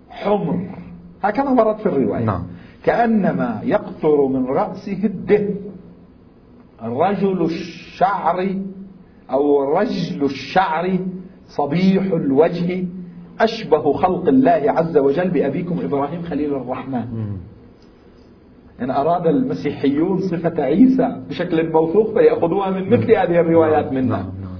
[0.10, 0.78] حمر.
[1.24, 2.26] هكذا ورد في الرواية.
[2.26, 2.44] نعم.
[2.84, 5.56] كأنما يقطر من رأسه الدهن.
[6.84, 8.48] رجل الشعر
[9.32, 11.00] أو رجل الشعر
[11.48, 12.86] صبيح الوجه
[13.40, 17.38] أشبه خلق الله عز وجل بأبيكم إبراهيم خليل الرحمن.
[18.82, 24.32] إن أراد المسيحيون صفة عيسى بشكل موثوق فيأخذوها من مثل هذه الروايات منا نعم.
[24.42, 24.52] نعم.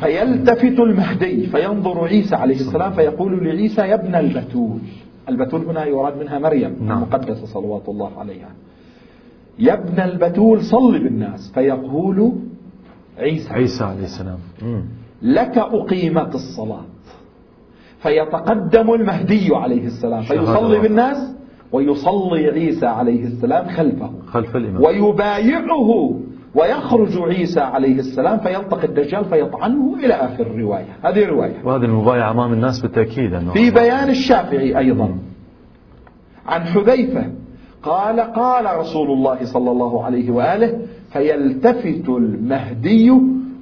[0.00, 4.78] فيلتفت المهدي فينظر عيسى عليه السلام فيقول لعيسى يا ابن البتول.
[5.28, 6.98] البتول هنا يراد منها مريم نعم.
[6.98, 8.50] المقدسة صلوات الله عليها.
[9.58, 12.32] يا ابن البتول صل بالناس فيقول
[13.18, 13.54] عيسى.
[13.54, 14.38] عيسى عليه السلام.
[15.22, 16.84] لك أقيمت الصلاة.
[17.98, 21.34] فيتقدم المهدي عليه السلام فيصلي بالناس
[21.74, 24.10] ويصلي عيسى عليه السلام خلفه.
[24.26, 24.82] خلف الإمام.
[24.82, 26.20] ويبايعه
[26.54, 31.54] ويخرج عيسى عليه السلام فيلتقي الدجال فيطعنه إلى آخر الرواية هذه رواية.
[31.64, 35.18] وهذه المبايعة أمام الناس بالتأكيد أنه في بيان الشافعي أيضا.
[36.46, 37.24] عن حذيفة
[37.82, 40.78] قال قال رسول الله صلى الله عليه وآله
[41.12, 43.12] فيلتفت المهدي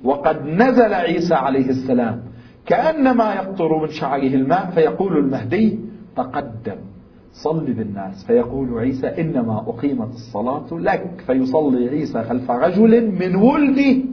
[0.04, 2.22] وقد نزل عيسى عليه السلام.
[2.66, 5.78] كأنما يقطر من شعره الماء فيقول المهدي
[6.16, 6.76] تقدم.
[7.32, 8.24] صل بالناس.
[8.24, 11.22] فيقول عيسى إنما أقيمت الصلاة لك.
[11.26, 14.04] فيصلي عيسى خلف رجل من ولدي.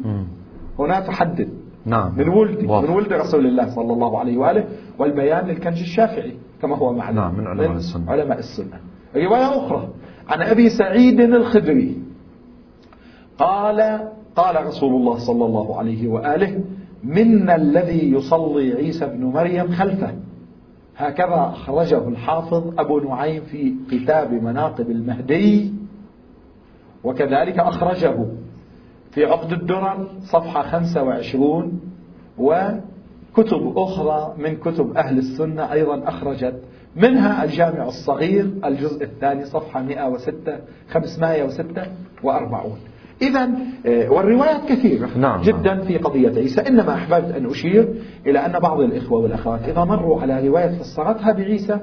[0.80, 1.50] هنا تحدد.
[1.86, 2.18] نعم.
[2.18, 2.68] من ولدي.
[2.68, 4.64] من ولد رسول الله صلى الله عليه وآله.
[5.00, 8.12] والبيان للكنج الشافعي كما هو معلوم نعم من علماء السنة.
[8.12, 8.80] علماء السنة.
[9.16, 9.90] رواية أخرى.
[10.28, 11.98] عن أبي سعيد الخدري.
[13.38, 16.60] قال قال رسول الله صلى الله عليه وآله
[17.04, 20.14] منا الذي يصلي عيسى بن مريم خلفه.
[21.00, 25.74] هكذا أخرجه الحافظ أبو نعيم في كتاب مناقب المهدي
[27.04, 28.16] وكذلك أخرجه
[29.12, 31.82] في عقد الدرر صفحة 25
[32.38, 36.62] وكتب أخرى من كتب أهل السنة أيضا أخرجت
[36.96, 40.60] منها الجامع الصغير الجزء الثاني صفحة 106
[40.90, 42.78] 546
[43.22, 43.50] إذا
[43.86, 45.42] آه، والروايات كثيرة نعم،, نعم.
[45.42, 46.62] جدا في قضية عيسى.
[46.62, 47.88] إنما أحببت أن أشير
[48.28, 51.80] إلى أن بعض الإخوة والأخوات إذا مروا على رواية فسرتها بعيسى.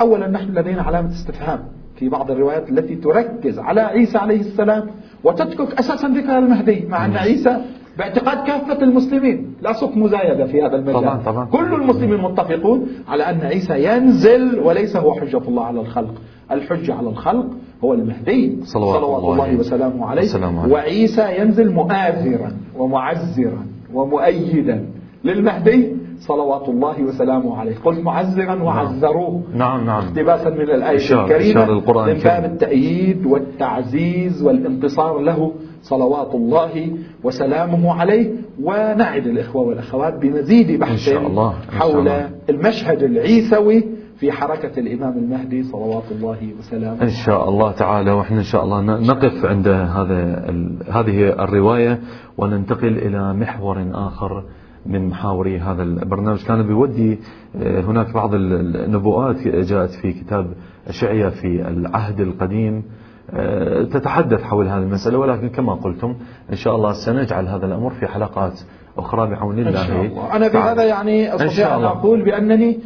[0.00, 1.64] أولا نحن لدينا علامة استفهام
[1.96, 4.90] في بعض الروايات التي تركز على عيسى عليه السلام
[5.24, 7.60] وتترك أساسا ذكر المهدي مع أن عيسى
[7.98, 9.54] باعتقاد كافة المسلمين.
[9.62, 11.02] لا صف مزايدة في هذا المجال.
[11.02, 11.44] طبعا طبعا.
[11.44, 16.14] كل المسلمين متفقون على أن عيسى ينزل وليس هو حجة الله على الخلق.
[16.50, 17.46] الحجة على الخلق
[17.84, 18.56] هو المهدي.
[18.64, 20.72] صلوات, صلوات الله, الله وسلامه عليه.
[20.72, 24.86] وعيسى ينزل مؤازرا ومعزرا ومؤيدا
[25.24, 25.96] للمهدي.
[26.18, 27.74] صلوات الله وسلامه عليه.
[27.84, 28.62] قلت معزرا نعم.
[28.62, 29.42] وعزروه.
[29.54, 30.02] نعم نعم.
[30.02, 31.66] اقتباسا من الآية الكريمة
[32.06, 35.52] من باب التأييد والتعزيز والانتصار له.
[35.82, 36.90] صلوات الله
[37.24, 38.30] وسلامه عليه.
[38.62, 41.54] ونعد الإخوة والأخوات بمزيد بحث إن شاء الله.
[41.72, 42.12] إن شاء الله.
[42.12, 43.84] حول المشهد العيسوي
[44.22, 47.02] في حركة الإمام المهدي صلوات الله وسلامه.
[47.02, 50.44] إن شاء الله تعالى وإحنا إن شاء الله نقف عند هذا
[50.90, 52.00] هذه الرواية
[52.38, 54.44] وننتقل إلى محور آخر
[54.86, 56.44] من محاور هذا البرنامج.
[56.44, 57.18] كان بيودي
[57.56, 60.52] آه، هناك بعض النبوءات جاءت في كتاب
[60.88, 62.84] أشعية في العهد القديم.
[63.30, 66.14] آه، تتحدث حول هذه المسألة ولكن كما قلتم
[66.50, 68.60] إن شاء الله سنجعل هذا الأمر في حلقات
[68.98, 70.36] أخرى بعون الله إن شاء الله.
[70.36, 72.78] أنا بهذا يعني أستطيع أن أقول بأنني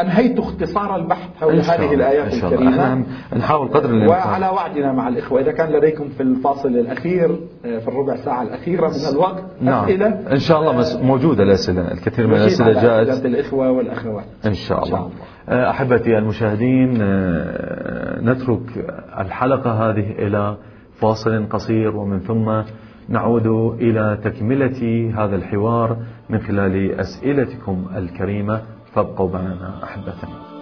[0.00, 3.04] أنهيت اختصار البحث حول هذه الآيات الكريمة.
[3.36, 4.08] نحاول قدر الإمكان.
[4.08, 5.40] وعلى وعدنا مع الإخوة.
[5.40, 7.30] إذا كان لديكم في الفاصل الأخير
[7.64, 9.84] آه، في الربع ساعة الأخيرة من الوقت نعم.
[9.84, 10.06] أسئلة.
[10.06, 13.26] إن شاء الله آه، موجودة الأسئلة الكثير من الأسئلة جاءت.
[13.26, 14.24] الإخوة والأخوات.
[14.46, 15.66] إن شاء الله, إن شاء الله.
[15.66, 16.90] آه، أحبتي المشاهدين
[18.30, 20.56] نترك الحلقة هذه إلى
[21.00, 22.62] فاصل قصير ومن ثم
[23.08, 23.46] نعود
[23.80, 25.96] إلى تكملة هذا الحوار
[26.30, 28.62] من خلال أسئلتكم الكريمة.
[28.96, 30.56] فابقوا معنا أحبتنا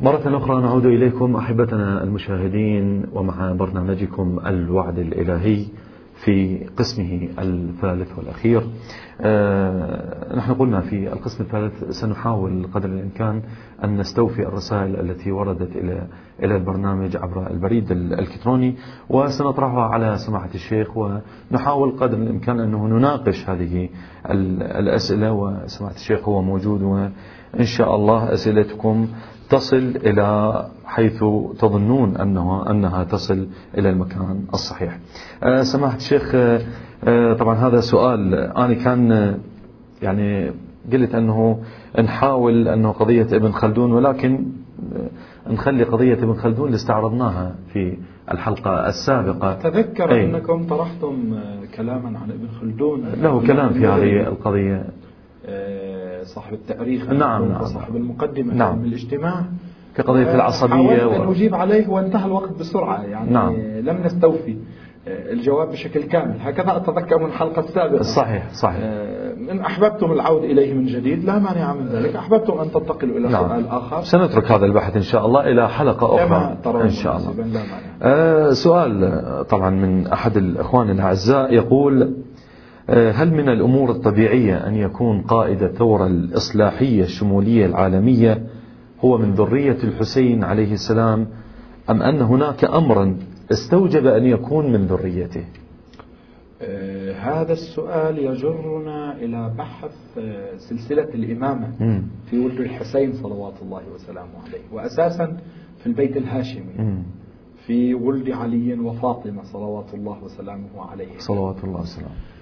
[0.00, 5.66] مرة أخرى نعود إليكم أحبتنا المشاهدين ومع برنامجكم الوعد الإلهي.
[6.24, 8.62] في قسمه الثالث والأخير.
[9.20, 13.42] آه، نحن قلنا في القسم الثالث سنحاول قدر الإمكان
[13.84, 16.06] أن نستوفي الرسائل التي وردت إلى
[16.42, 18.74] إلى البرنامج عبر البريد الإلكتروني
[19.08, 23.88] وسنطرحها على سماحة الشيخ ونحاول قدر الإمكان أنه نناقش هذه
[24.60, 29.08] الأسئلة وسماحة الشيخ هو موجود وإن شاء الله أسئلتكم
[29.54, 31.24] تصل إلى حيث
[31.58, 33.46] تظنون أنها, أنها تصل
[33.78, 34.98] إلى المكان الصحيح.
[35.42, 39.34] آه، سماحة الشيخ آه، طبعا هذا سؤال أنا كان
[40.02, 40.50] يعني
[40.92, 41.62] قلت أنه
[41.98, 44.46] نحاول أنه قضية ابن خلدون ولكن
[45.46, 47.96] نخلي قضية ابن خلدون اللي استعرضناها في
[48.30, 49.54] الحلقة السابقة.
[49.54, 50.24] تذكر أي.
[50.24, 51.38] أنكم طرحتم
[51.76, 53.04] كلاما عن ابن خلدون.
[53.22, 54.86] له كلام في هذه القضية.
[56.22, 58.80] صاحب التاريخ نعم نعم صاحب المقدمة نعم.
[58.80, 59.44] في الاجتماع.
[59.96, 61.24] كقضية العصبية و...
[61.24, 63.54] أن أجيب عليه وانتهى الوقت بسرعة يعني نعم.
[63.80, 64.56] لم نستوفي.
[65.06, 66.36] الجواب بشكل كامل.
[66.40, 68.02] هكذا أتذكر من الحلقة السابقة.
[68.02, 68.80] صحيح صحيح.
[68.82, 72.16] آه، إن أحببتم العود إليه من جديد لا مانع من ذلك.
[72.16, 73.48] أحببتم أن تنتقلوا إلى نعم.
[73.48, 74.02] سؤال آخر.
[74.02, 76.56] سنترك هذا البحث إن شاء الله إلى حلقة أخرى.
[76.82, 77.32] إن شاء الله.
[77.36, 77.64] لا مانع.
[78.02, 82.08] آه سؤال طبعا من أحد الأخوان الأعزاء يقول آه
[82.88, 88.46] هل من الأمور الطبيعية أن يكون قائد الثورة الإصلاحية الشمولية العالمية
[89.00, 91.26] هو من ذرية الحسين عليه السلام
[91.90, 93.16] أم أن هناك أمرا
[93.52, 95.44] استوجب أن يكون من ذريته
[96.62, 101.68] آه هذا السؤال يجرنا إلى بحث آه سلسلة الإمامة.
[102.30, 105.36] في ولد الحسين صلوات الله وسلامه عليه وأساسا
[105.78, 107.02] في البيت الهاشمي.
[107.66, 112.33] في ولد علي وفاطمة صلوات الله وسلامه عليه صلوات الله وسلامه آه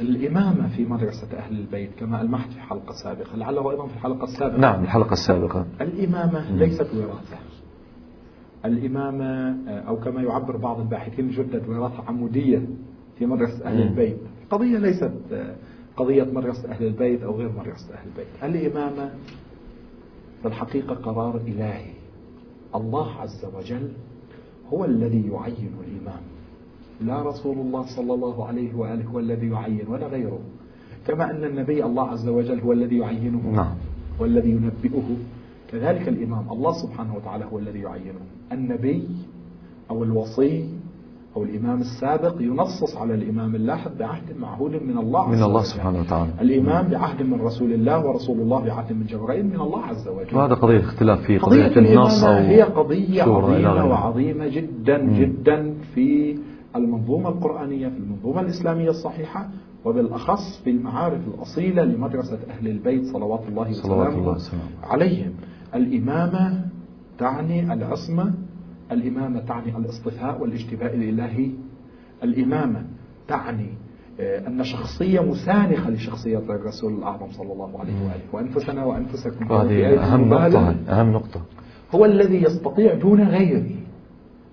[0.00, 4.58] الإمامة في مدرسة أهل البيت كما ألمحت في حلقة سابقة لعله أيضا في الحلقة السابقة.
[4.58, 5.66] نعم الحلقة السابقة.
[5.80, 7.38] الإمامة ليست وراثة.
[8.64, 9.56] الإمامة
[9.88, 12.66] أو كما يعبر بعض الباحثين الجدد وراثة عمودية
[13.18, 14.18] في مدرسة أهل البيت.
[14.50, 15.12] قضية ليست
[15.96, 18.26] قضية مدرسة أهل البيت أو غير مدرسة أهل البيت.
[18.44, 19.10] الإمامة
[20.42, 21.90] في الحقيقة قرار إلهي.
[22.74, 23.88] الله عز وجل
[24.72, 26.22] هو الذي يعين الإمام.
[27.00, 30.38] لا رسول الله صلى الله عليه وآله هو الذي يعين ولا غيره.
[31.06, 33.42] كما أن النبي الله عز وجل هو الذي يعينه.
[33.52, 33.74] نعم.
[34.20, 35.16] والذي ينبئه.
[35.72, 38.20] كذلك الإمام الله سبحانه وتعالى هو الذي يعينه.
[38.52, 39.08] النبي
[39.90, 40.68] أو الوصي
[41.36, 46.30] أو الإمام السابق ينصص على الإمام اللاحق بعهد معهود من الله من الله سبحانه وتعالى.
[46.40, 50.36] الإمام بعهد من رسول الله ورسول الله بعهد من جبرائيل من الله عز وجل.
[50.36, 55.20] وهذا قضية اختلاف في قضية, قضية النص أو هي قضية عظيمة وعظيمة جدا مم.
[55.20, 56.38] جدا في
[56.76, 59.48] المنظومة القرآنية في المنظومة الإسلامية الصحيحة
[59.84, 64.36] وبالأخص في المعارف الأصيلة لمدرسة أهل البيت صلوات الله وسلامه
[64.82, 65.32] عليهم.
[65.74, 66.64] الإمامة
[67.18, 68.34] تعني العصمة
[68.92, 71.50] الإمامة تعني الاصطفاء والاجتباء الإلهي
[72.22, 72.84] الإمامة
[73.28, 73.68] تعني
[74.20, 78.22] أن شخصية مسانخة لشخصية الرسول الأعظم صلى الله عليه وآله.
[78.32, 81.40] وأنفسنا وأنفسكم هذه أهم نقطة أهم نقطة.
[81.94, 83.70] هو الذي يستطيع دون غيره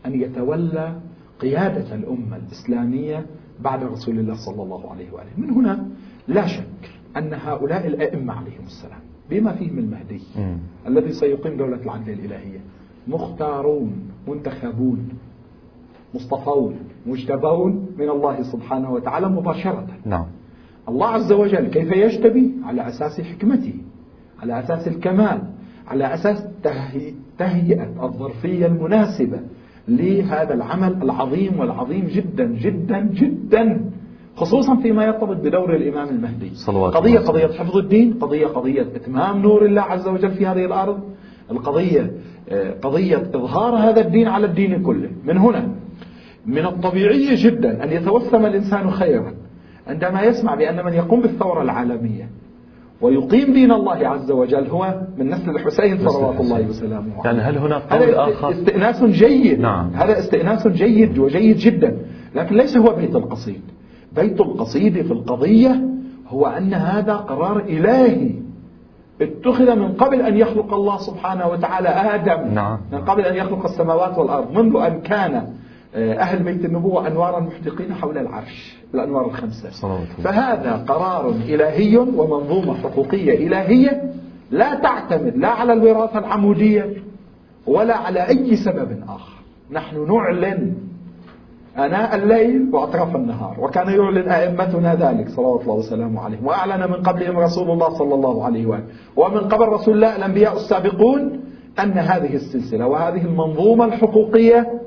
[0.06, 0.96] أن يتولى
[1.42, 3.26] قيادة الأمة الإسلامية
[3.62, 5.30] بعد رسول الله صلى الله عليه وآله.
[5.38, 5.88] من هنا
[6.28, 10.58] لا شك أن هؤلاء الأئمة عليهم السلام بما فيهم المهدي م.
[10.88, 12.60] الذي سيقيم دولة العدل الإلهية.
[13.08, 13.92] مختارون
[14.28, 15.10] منتخبون
[16.16, 19.88] مصطفون مجتبون من الله سبحانه وتعالى مباشرة.
[20.06, 20.26] نعم.
[20.90, 23.74] الله عز وجل كيف يجتبي؟ على أساس حكمته
[24.40, 25.42] على أساس الكمال
[25.88, 26.44] على أساس
[27.38, 29.40] تهيئة الظرفية المناسبة
[29.88, 33.92] لهذا العمل العظيم والعظيم جدا جدا جدا.
[34.36, 36.52] خصوصا فيما يرتبط بدور الإمام المهدي.
[36.54, 41.00] صلوات قضية قضية حفظ الدين قضية قضية إتمام نور الله عز وجل في هذه الأرض.
[41.52, 42.12] القضية
[42.82, 45.10] قضية إظهار هذا الدين على الدين كله.
[45.26, 45.76] من هنا
[46.46, 49.34] من الطبيعي جدا أن يتوسم الإنسان خيرا
[49.88, 52.30] عندما يسمع بأن من يقوم بالثورة العالمية
[53.02, 57.82] ويقيم دين الله عز وجل هو من نسل الحسين صلوات الله وسلامه يعني هل هناك
[57.94, 59.60] قول آخر؟ استئناس جيد.
[59.60, 59.92] نعم.
[59.94, 61.98] هذا استئناس جيد وجيد جدا.
[62.36, 63.62] لكن ليس هو بيت القصيد.
[64.16, 65.82] بيت القصيد في القضية
[66.28, 68.32] هو أن هذا قرار إلهي
[69.22, 72.54] اتخذ من قبل أن يخلق الله سبحانه وتعالى آدم.
[72.54, 72.78] نعم.
[72.92, 74.52] من قبل أن يخلق السماوات والأرض.
[74.52, 75.48] منذ أن كان
[75.96, 79.70] أهل بيت النبوة أنوارا محدقين حول العرش الأنوار الخمسة.
[80.24, 84.12] فهذا قرار إلهي ومنظومة حقوقية إلهية
[84.52, 86.94] لا تعتمد لا على الوراثة العمودية
[87.68, 89.34] ولا على أي سبب آخر.
[89.72, 90.74] نحن نعلن
[91.78, 96.46] آناء الليل وأطراف النهار وكان يعلن أئمتنا ذلك صلوات الله وسلامه عليهم.
[96.46, 98.86] وأعلن من قبلهم رسول الله صلى الله عليه وآله.
[99.16, 101.40] ومن قبل رسول الله الأنبياء السابقون
[101.84, 104.82] أن هذه السلسلة وهذه المنظومة الحقوقية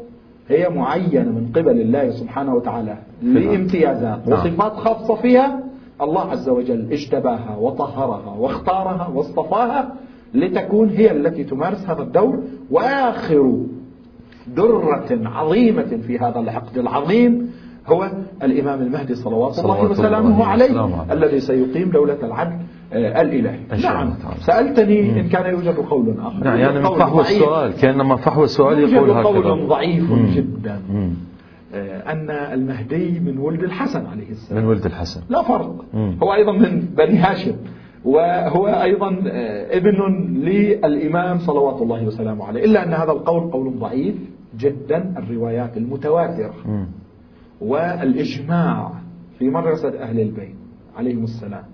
[0.48, 4.38] هي معينة من قبل الله سبحانه وتعالى لامتيازات نعم.
[4.40, 5.60] وصفات خاصة فيها
[6.02, 9.92] الله عز وجل اجتباها وطهرها واختارها واصطفاها
[10.34, 12.42] لتكون هي التي تمارس هذا الدور.
[12.70, 13.60] وآخر
[14.56, 17.50] درة عظيمة في هذا العقد العظيم
[17.86, 18.10] هو
[18.42, 21.12] الإمام المهدي صلوات الله وسلامه عليه.
[21.12, 22.56] الذي سيقيم دولة العدل
[22.92, 24.14] الإلهي نعم.
[24.40, 26.44] سألتني إن كان يوجد قول آخر.
[26.44, 29.50] نعم يعني من فحوى السؤال كأنما فحوى السؤال يقول هكذا.
[29.50, 30.26] قول ضعيف مم.
[30.26, 30.80] جدا.
[30.90, 31.10] مم.
[31.74, 34.62] آه، أن المهدي من ولد الحسن عليه السلام.
[34.62, 35.20] من ولد الحسن.
[35.28, 35.84] لا فرق.
[35.94, 36.16] مم.
[36.22, 37.56] هو أيضا من بني هاشم
[38.04, 42.64] وهو أيضا آه، ابن للإمام صلوات الله وسلامه عليه.
[42.64, 44.14] إلا أن هذا القول قول ضعيف
[44.58, 46.54] جدا الروايات المتواترة.
[47.60, 48.92] والإجماع
[49.38, 50.54] في مدرسة أهل البيت
[50.96, 51.64] عليهم السلام.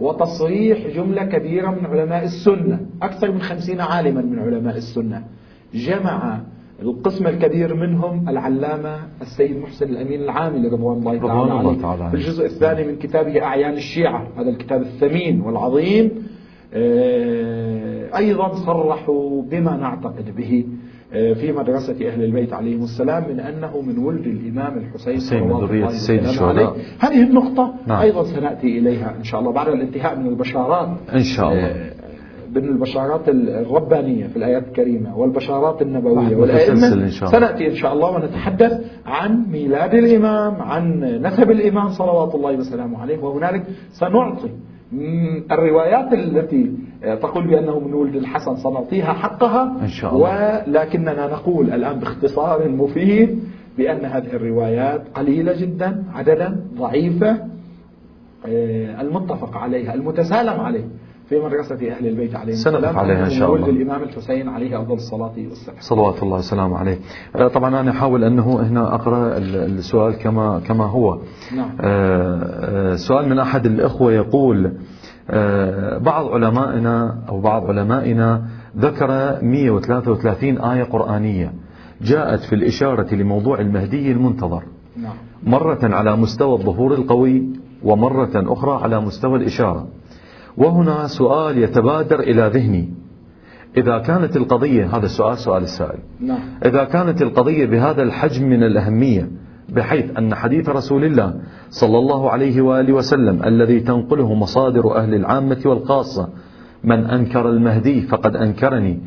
[0.00, 5.24] وتصريح جملة كبيرة من علماء السنة أكثر من خمسين عالما من علماء السنة.
[5.74, 6.40] جمع
[6.82, 11.82] القسم الكبير منهم العلامة السيد محسن الأمين العامل رضوان الله تعالى عليه.
[11.82, 16.10] تعالى في الجزء الثاني من كتابه أعيان الشيعة هذا الكتاب الثمين والعظيم.
[16.74, 20.64] آه، أيضا صرحوا بما نعتقد به.
[21.10, 25.84] في مدرسة أهل البيت عليهم السلام من أنه من ولد الإمام الحسين صلى الله عليه.
[25.84, 28.00] وسلم هذه النقطة نعم.
[28.00, 31.90] أيضا سنأتي إليها إن شاء الله بعد الانتهاء من البشارات إن شاء الله.
[32.54, 37.08] بين البشارات الربانية في الآيات الكريمة والبشارات النبوية والأئمة.
[37.08, 38.72] سنأتي إن شاء الله ونتحدث
[39.06, 43.18] عن ميلاد الإمام عن نسب الإمام صلوات الله وسلامه عليه.
[43.18, 44.50] وهنالك سنعطي
[45.52, 46.70] الروايات التي
[47.02, 49.76] تقول بأنه من ولد الحسن سنعطيها حقها.
[49.82, 50.64] إن شاء الله.
[50.66, 53.38] ولكننا نقول الآن باختصار مفيد
[53.78, 57.30] بأن هذه الروايات قليلة جدا عددا ضعيفة
[58.46, 60.84] آه، المتفق عليها المتسالم عليه
[61.28, 63.68] في مدرسة أهل البيت عليهم السلام عليها إن شاء الله.
[63.70, 65.76] الإمام الحسين عليه أفضل الصلاة والسلام.
[65.80, 66.98] صلوات الله وسلامه عليه.
[67.36, 71.18] آه، طبعا أنا أحاول أنه هنا أقرأ السؤال كما كما هو.
[71.56, 71.70] نعم.
[71.80, 74.72] آه، سؤال من أحد الإخوة يقول
[75.98, 78.42] بعض علمائنا أو بعض علمائنا
[78.78, 81.52] ذكر 133 آية قرآنية
[82.02, 84.62] جاءت في الإشارة لموضوع المهدي المنتظر
[84.96, 85.14] نعم.
[85.42, 87.48] مرة على مستوى الظهور القوي
[87.82, 89.88] ومرة أخرى على مستوى الإشارة
[90.56, 92.88] وهنا سؤال يتبادر إلى ذهني
[93.76, 96.40] إذا كانت القضية هذا السؤال سؤال السائل نعم.
[96.64, 99.30] إذا كانت القضية بهذا الحجم من الأهمية
[99.72, 101.34] بحيث أن حديث رسول الله
[101.70, 106.28] صلى الله عليه وآله وسلم الذي تنقله مصادر أهل العامة والخاصة
[106.84, 109.00] من أنكر المهدي فقد أنكرني.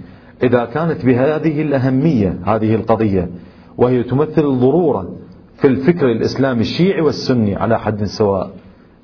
[0.43, 3.29] إذا كانت بهذه الأهمية هذه القضية
[3.77, 5.15] وهي تمثل الضرورة
[5.55, 8.51] في الفكر الإسلامي الشيعي والسني على حد سواء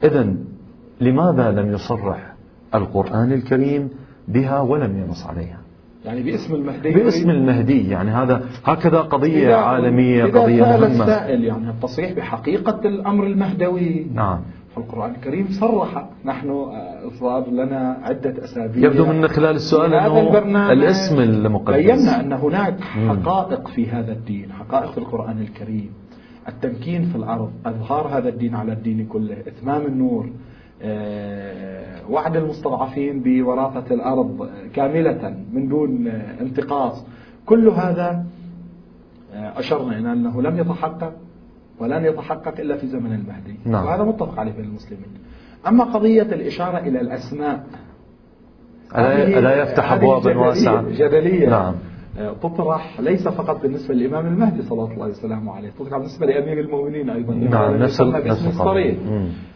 [0.03, 0.33] إذا
[1.01, 2.35] لماذا لم يصرح
[2.75, 3.89] القرآن الكريم
[4.27, 5.59] بها ولم ينص عليها؟
[6.05, 10.85] يعني باسم المهدي باسم المهدي يعني هذا هكذا قضية إذا عالمية إذا قضية مهمة.
[10.85, 14.07] السائل يعني التصريح بحقيقة الأمر المهدوي.
[14.13, 14.39] نعم.
[14.75, 18.89] فالقرآن الكريم صرح نحن آه، صار لنا عدة أسابيع.
[18.89, 21.75] يبدو من خلال السؤال أنه الاسم المقدس.
[21.75, 25.89] بينا أن هناك حقائق في هذا الدين حقائق في القرآن الكريم.
[26.47, 30.29] التمكين في الأرض أظهار هذا الدين على الدين كله إتمام النور
[32.09, 36.07] وعد المستضعفين بوراثة الأرض كاملة من دون
[36.41, 37.05] انتقاص.
[37.45, 38.25] كل هذا
[39.33, 41.13] آه، أشرنا إلى أنه لم يتحقق
[41.79, 43.55] ولن يتحقق إلا في زمن المهدي.
[43.65, 43.85] نعم.
[43.85, 45.07] وهذا متفق عليه بين المسلمين.
[45.67, 47.63] أما قضية الإشارة إلى الأسماء
[48.95, 51.49] ألا يفتح أبوابا واسعة جدلية.
[51.49, 51.75] نعم.
[52.17, 57.33] تطرح ليس فقط بالنسبة للإمام المهدي صلى الله وسلامه عليه تطرح بالنسبة لأمير المؤمنين أيضا
[57.33, 58.61] نعم نفس نفس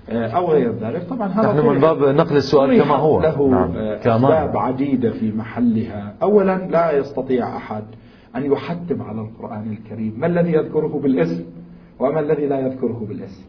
[0.09, 3.21] آه، أو غير ذلك طبعا هذا نحن من باب نقل السؤال كما هو.
[3.21, 3.71] له نعم.
[3.71, 6.15] آه، أسباب عديدة في محلها.
[6.21, 7.83] أولا لا يستطيع أحد
[8.35, 10.13] أن يحتم على القرآن الكريم.
[10.17, 11.43] ما الذي يذكره بالاسم؟
[11.99, 13.43] وما الذي لا يذكره بالاسم؟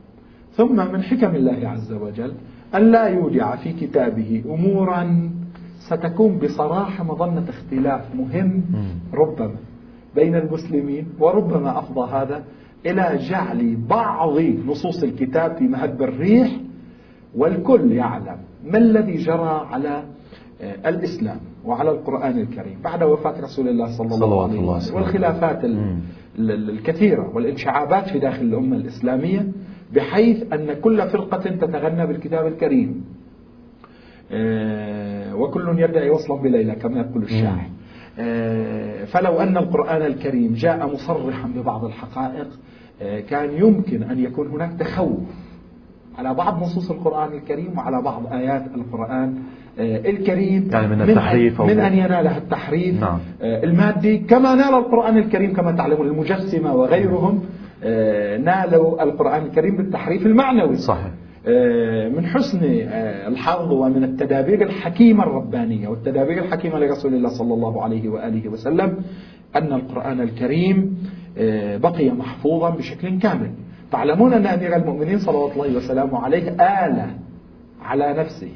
[0.52, 2.32] ثم من حكم الله عز وجل
[2.74, 5.30] أن لا يودع في كتابه أمورا
[5.88, 8.62] ستكون بصراحة مظنة اختلاف مهم
[9.14, 9.56] ربما
[10.14, 12.44] بين المسلمين وربما أفضى هذا
[12.86, 16.50] إلى جعل بعض نصوص الكتاب في مهب الريح
[17.36, 20.02] والكل يعلم ما الذي جرى على
[20.60, 25.60] آه، الإسلام وعلى القرآن الكريم بعد وفاة رسول الله صلى الله عليه وسلم والخلافات
[26.38, 29.48] الكثيرة والانشعابات في داخل الأمة الإسلامية
[29.94, 33.04] بحيث أن كل فرقة تتغنى بالكتاب الكريم.
[34.32, 37.68] آه، وكل يدعي وصلا بليلى كما يقول الشاعر.
[38.18, 42.46] آه، فلو أن القرآن الكريم جاء مصرحا ببعض الحقائق
[43.02, 45.20] آه، كان يمكن أن يكون هناك تخوف
[46.18, 49.34] على بعض نصوص القرآن الكريم وعلى بعض آيات القرآن
[49.78, 53.18] الكريم يعني من التحريف من, من أن ينالها التحريف نعم.
[53.42, 57.42] المادي كما نال القرآن الكريم كما تعلمون المجسمة وغيرهم
[58.44, 60.76] نالوا القرآن الكريم بالتحريف المعنوي.
[60.76, 61.06] صحيح.
[61.06, 61.23] آه،
[62.08, 68.08] من حسن آه، الحظ ومن التدابير الحكيمة الربانية والتدابير الحكيمة لرسول الله صلى الله عليه
[68.08, 68.96] وآله وسلم
[69.56, 70.98] أن القرآن الكريم
[71.38, 73.50] آه، بقي محفوظا بشكل كامل.
[73.92, 77.06] تعلمون أن أمير المؤمنين صلى الله وسلامه عليه آل
[77.82, 78.52] على نفسه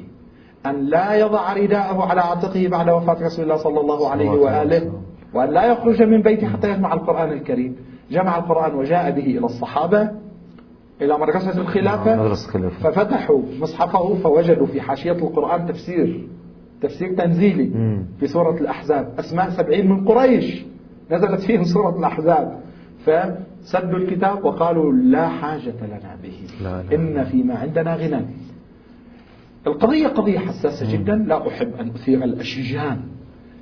[0.65, 4.91] أن لا يضع رداءه على عاتقه بعد وفاة رسول الله صلى الله عليه وآله
[5.33, 7.75] وأن لا يخرج من بيته حتى يجمع القرآن الكريم.
[8.11, 10.09] جمع القرآن وجاء به إلى الصحابة
[11.01, 12.29] إلى مدرسة الخلافة نعم،
[12.69, 16.27] ففتحوا مصحفه فوجدوا في حاشية القرآن تفسير
[16.81, 17.71] تفسير تنزيلي
[18.19, 19.13] في سورة الأحزاب.
[19.19, 20.65] أسماء سبعين من قريش
[21.11, 22.59] نزلت فيهم سورة الأحزاب.
[23.05, 26.63] فسدوا الكتاب وقالوا لا حاجة لنا به.
[26.63, 26.95] لا لا.
[26.95, 28.25] إن فيما عندنا غنى.
[29.67, 31.15] القضية قضية حساسة جدا.
[31.15, 32.99] لا أحب أن أثير الأشجان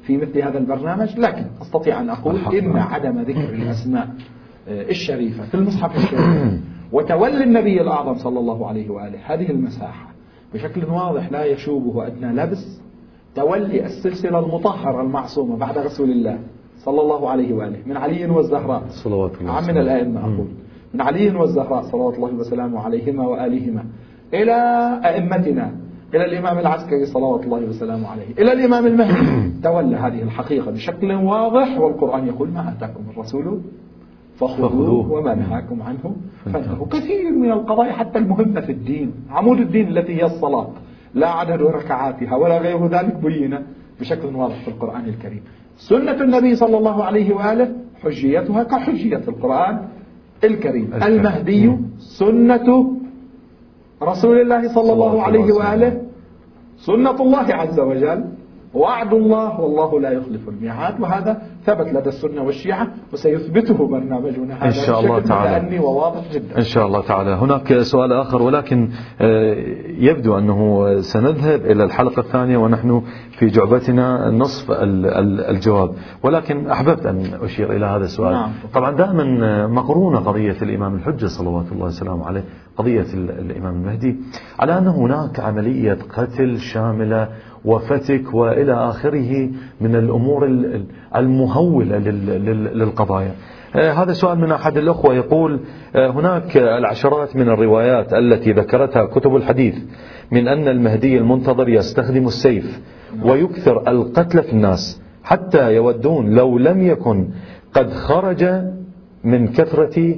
[0.04, 4.10] في مثل هذا البرنامج لكن أستطيع أن أقول إن عدم ذكر الأسماء
[4.68, 6.62] آه، الشريفة في المصحف الشريف.
[6.92, 9.20] وتولي النبي الأعظم صلى الله عليه وآله.
[9.26, 10.08] هذه المساحة
[10.54, 12.82] بشكل واضح لا يشوبه أدنى لبس.
[13.36, 16.40] تولي السلسلة المطهرة المعصومة بعد رسول الله
[16.78, 17.78] صلى الله عليه وآله.
[17.86, 18.84] من علي والزهراء.
[19.04, 20.48] صلوات الله عم من الأئمة أقول.
[20.94, 23.86] من علي والزهراء صلوات الله وسلامه عليهما وآلهما.
[24.34, 24.56] إلى
[25.06, 25.72] أئمتنا.
[26.14, 28.32] إلى الإمام العسكري صلوات الله وسلامه عليه.
[28.40, 29.62] إلى الإمام المهدي.
[29.64, 33.62] تولى هذه الحقيقة بشكل واضح والقرآن يقول ما أتاكم الرسول
[34.38, 36.16] فخذوه وما نهاكم عنه.
[36.46, 40.68] فانتهوا كثير من القضايا حتى المهمة في الدين عمود الدين التي هي الصلاة
[41.14, 43.62] لا عدد ركعاتها ولا غير ذلك بينة
[44.00, 45.42] بشكل واضح في القرآن الكريم.
[45.78, 47.72] سنة النبي صلى الله عليه وآله
[48.04, 49.80] حجيتها كحجية القرآن
[50.44, 50.94] الكريم.
[50.94, 52.92] المهدي سنة
[54.04, 56.02] رسول الله صلى الله عليه وآله.
[56.78, 58.26] سنة الله عز وجل.
[58.74, 64.66] وعد الله والله لا يخلف الميعاد وهذا ثبت لدى السنة والشيعة وسيثبته برنامجنا هذا.
[64.66, 65.80] إن شاء الله تعالى.
[65.80, 66.58] وواضح جدا.
[66.58, 67.30] إن شاء الله تعالى.
[67.30, 68.90] هناك سؤال آخر ولكن
[69.22, 69.56] آه،
[70.00, 73.02] يبدو أنه سنذهب إلى الحلقة الثانية ونحن
[73.32, 74.72] في جعبتنا نصف
[75.52, 75.92] الجواب.
[76.24, 78.34] ولكن أحببت أن أشير إلى هذا السؤال.
[78.34, 78.52] نعم.
[78.74, 82.44] طبعا دائما مقرونة قضية الإمام الحجة صلوات الله وسلامه عليه
[82.78, 84.16] قضية الإمام المهدي
[84.60, 87.28] على أن هناك عملية قتل شاملة
[87.66, 89.50] وفتك وإلى آخره
[89.82, 90.46] من الأمور
[91.16, 91.98] المهولة
[92.74, 93.32] للقضايا.
[93.76, 95.60] آه، هذا سؤال من أحد الأخوة يقول
[95.96, 99.76] آه، هناك العشرات من الروايات التي ذكرتها كتب الحديث
[100.32, 102.82] من أن المهدي المنتظر يستخدم السيف
[103.24, 107.28] ويكثر القتل في الناس حتى يودون لو لم يكن
[107.74, 108.46] قد خرج
[109.24, 110.16] من كثرة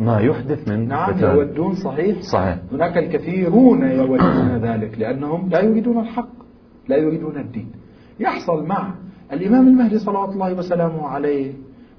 [0.00, 1.36] ما يحدث من نعم قتال.
[1.36, 2.20] يودون صحيح.
[2.20, 2.58] صحيح.
[2.72, 6.28] هناك الكثيرون يودون ذلك لأنهم لا يريدون الحق
[6.88, 7.70] لا يريدون الدين.
[8.20, 8.94] يحصل مع
[9.32, 11.52] الإمام المهدي صلوات الله وسلامه عليه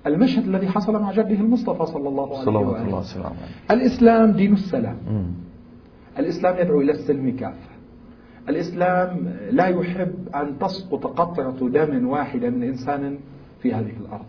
[0.08, 2.58] المشهد الذي حصل مع جده المصطفى صلى الله عليه وسلم
[2.88, 3.32] الله.
[3.72, 4.98] الإسلام دين السلام.
[6.20, 7.76] الإسلام يدعو إلى السلم كافة.
[8.50, 13.18] الإسلام لا يحب أن تسقط قطرة دم واحدة من إنسان
[13.62, 14.26] في هذه الأرض.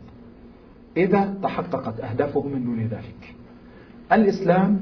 [0.97, 3.34] إذا تحققت أهدافه من دون ذلك.
[4.12, 4.80] الإسلام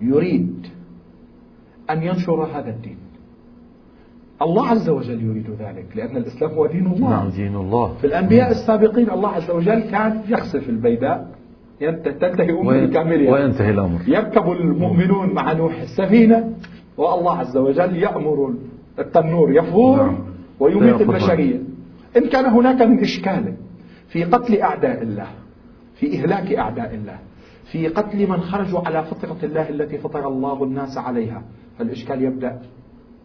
[0.00, 0.66] يريد
[1.90, 2.96] أن ينشر هذا الدين.
[4.42, 7.10] الله عز وجل يريد ذلك لأن الإسلام هو دين الله.
[7.10, 7.94] نعم دين الله.
[7.94, 11.28] في الأنبياء السابقين الله عز وجل كان يخسف البيداء
[12.20, 14.00] تنتهي أمة بكاملها وينتهي الأمر.
[14.06, 16.52] يركب المؤمنون مع نوح السفينة
[16.96, 18.54] والله عز وجل يأمر
[18.98, 20.18] التنور يفور نعم.
[20.60, 21.60] ويميت البشرية.
[22.16, 23.54] إن كان هناك من إشكال
[24.08, 25.26] في قتل أعداء الله
[25.94, 27.18] في إهلاك أعداء الله
[27.72, 31.42] في قتل من خرجوا على فطرة الله التي فطر الله الناس عليها
[31.78, 32.58] فالإشكال يبدأ.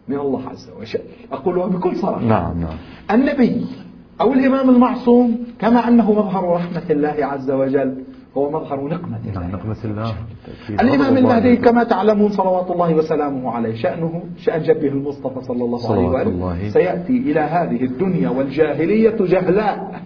[0.07, 1.01] من الله عز وجل.
[1.31, 2.25] أقولها بكل صراحة.
[2.25, 2.77] نعم نعم.
[3.11, 3.65] النبي
[4.21, 8.03] أو الإمام المعصوم كما أنه مظهر رحمة الله عز وجل
[8.37, 9.41] هو مظهر نقمة الله.
[9.41, 10.15] نعم نقمة الله.
[10.69, 16.07] الإمام المهدي كما تعلمون صلوات الله وسلامه عليه شأنه شأن جده المصطفى صلى الله عليه
[16.07, 16.69] وآله.
[16.69, 20.01] سيأتي إلى هذه الدنيا والجاهلية جهلاء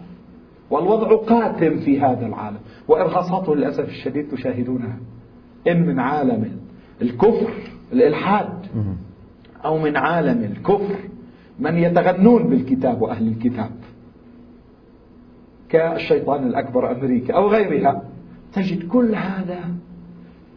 [0.69, 2.59] والوضع قاتم في هذا العالم.
[2.87, 4.97] وإرهاصاته للأسف الشديد تشاهدونها.
[5.67, 6.51] إن من عالم
[7.01, 7.49] الكفر
[7.93, 8.49] الإلحاد.
[9.67, 10.95] أو من عالم الكفر
[11.59, 13.69] من يتغنون بالكتاب وأهل الكتاب.
[15.69, 18.03] كالشيطان الأكبر أمريكا أو غيرها.
[18.53, 19.59] تجد كل هذا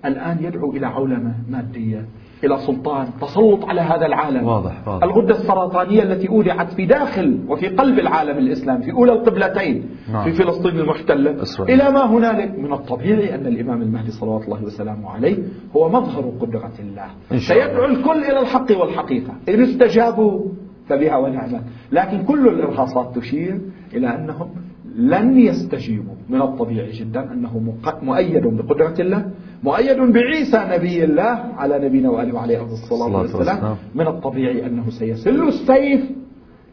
[0.04, 2.06] الآن يدعو إلى عولمة مادية
[2.44, 3.06] إلى سلطان.
[3.20, 4.44] تسلط على هذا العالم.
[4.44, 5.04] واضح, واضح.
[5.04, 10.24] الغدة السرطانية التي أودعت في داخل وفي قلب العالم الإسلامي في أولى القبلتين نعم.
[10.24, 11.42] في فلسطين المحتلة.
[11.42, 11.80] إسرائيل.
[11.80, 15.36] إلى ما هنالك من الطبيعي أن الإمام المهدي صلوات الله وسلامه عليه
[15.76, 17.38] هو مظهر قدرة الله.
[17.38, 19.32] سيدعو الكل إلى الحق والحقيقة.
[19.48, 20.40] إن استجابوا
[20.88, 21.62] فبها ونعمت.
[21.92, 23.60] لكن كل الإرهاصات تشير
[23.94, 24.50] إلى أنهم
[24.96, 26.14] لن يستجيبوا.
[26.28, 29.30] من الطبيعي جدا أنه مؤيد بقدرة الله.
[29.62, 36.00] مؤيد بعيسى نبي الله على نبينا وآله وعليه الصلاة والسلام من الطبيعي أنه سيسل السيف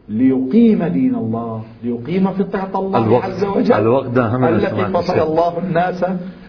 [0.10, 3.74] ليقيم دين الله ليقيم فطرة الله الوقت عز وجل.
[3.74, 6.06] الوقت التي فطر الله الناس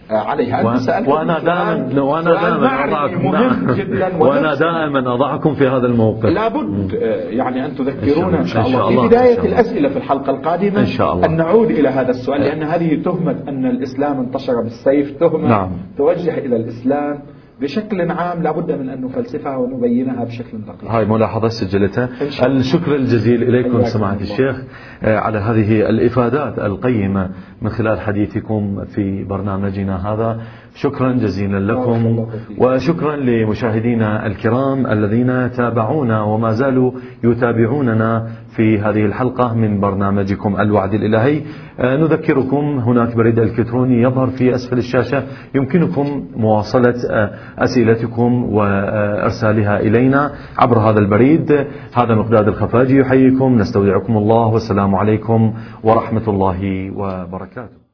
[0.09, 0.63] عليها.
[1.07, 6.25] وأنا دائما وأنا دائما أضعكم مهم جدا وأنا دائما أضعكم في هذا الموقف.
[6.25, 9.01] لابد آه، يعني أن تذكرونا إن شاء الله.
[9.01, 11.25] في بداية الأسئلة في الحلقة القادمة إن شاء الله.
[11.25, 15.69] أن نعود إلى هذا السؤال لأن هذه تهمة أن الإسلام انتشر بالسيف تهمة نعم.
[15.97, 17.19] توجه إلى الإسلام.
[17.61, 20.91] بشكل عام لابد من أن نفلسفها ونبينها بشكل دقيق.
[20.91, 22.09] هاي ملاحظة سجلتها.
[22.45, 24.61] الشكر الجزيل إليكم سماحة الشيخ
[25.03, 27.29] آه، على هذه الإفادات القيمة
[27.61, 30.41] من خلال حديثكم في برنامجنا هذا.
[30.75, 36.91] شكرا جزيلا لكم وشكرا لمشاهدينا الكرام الذين تابعونا وما زالوا
[37.23, 41.41] يتابعوننا في هذه الحلقة من برنامجكم الوعد الإلهي.
[41.79, 45.23] آه، نذكركم هناك بريد إلكتروني يظهر في أسفل الشاشة.
[45.55, 51.51] يمكنكم مواصلة آه، أسئلتكم وإرسالها إلينا عبر هذا البريد.
[51.93, 53.57] هذا مقداد الخفاجي يحييكم.
[53.57, 55.53] نستودعكم الله والسلام عليكم
[55.83, 57.88] ورحمة الله وبركاته.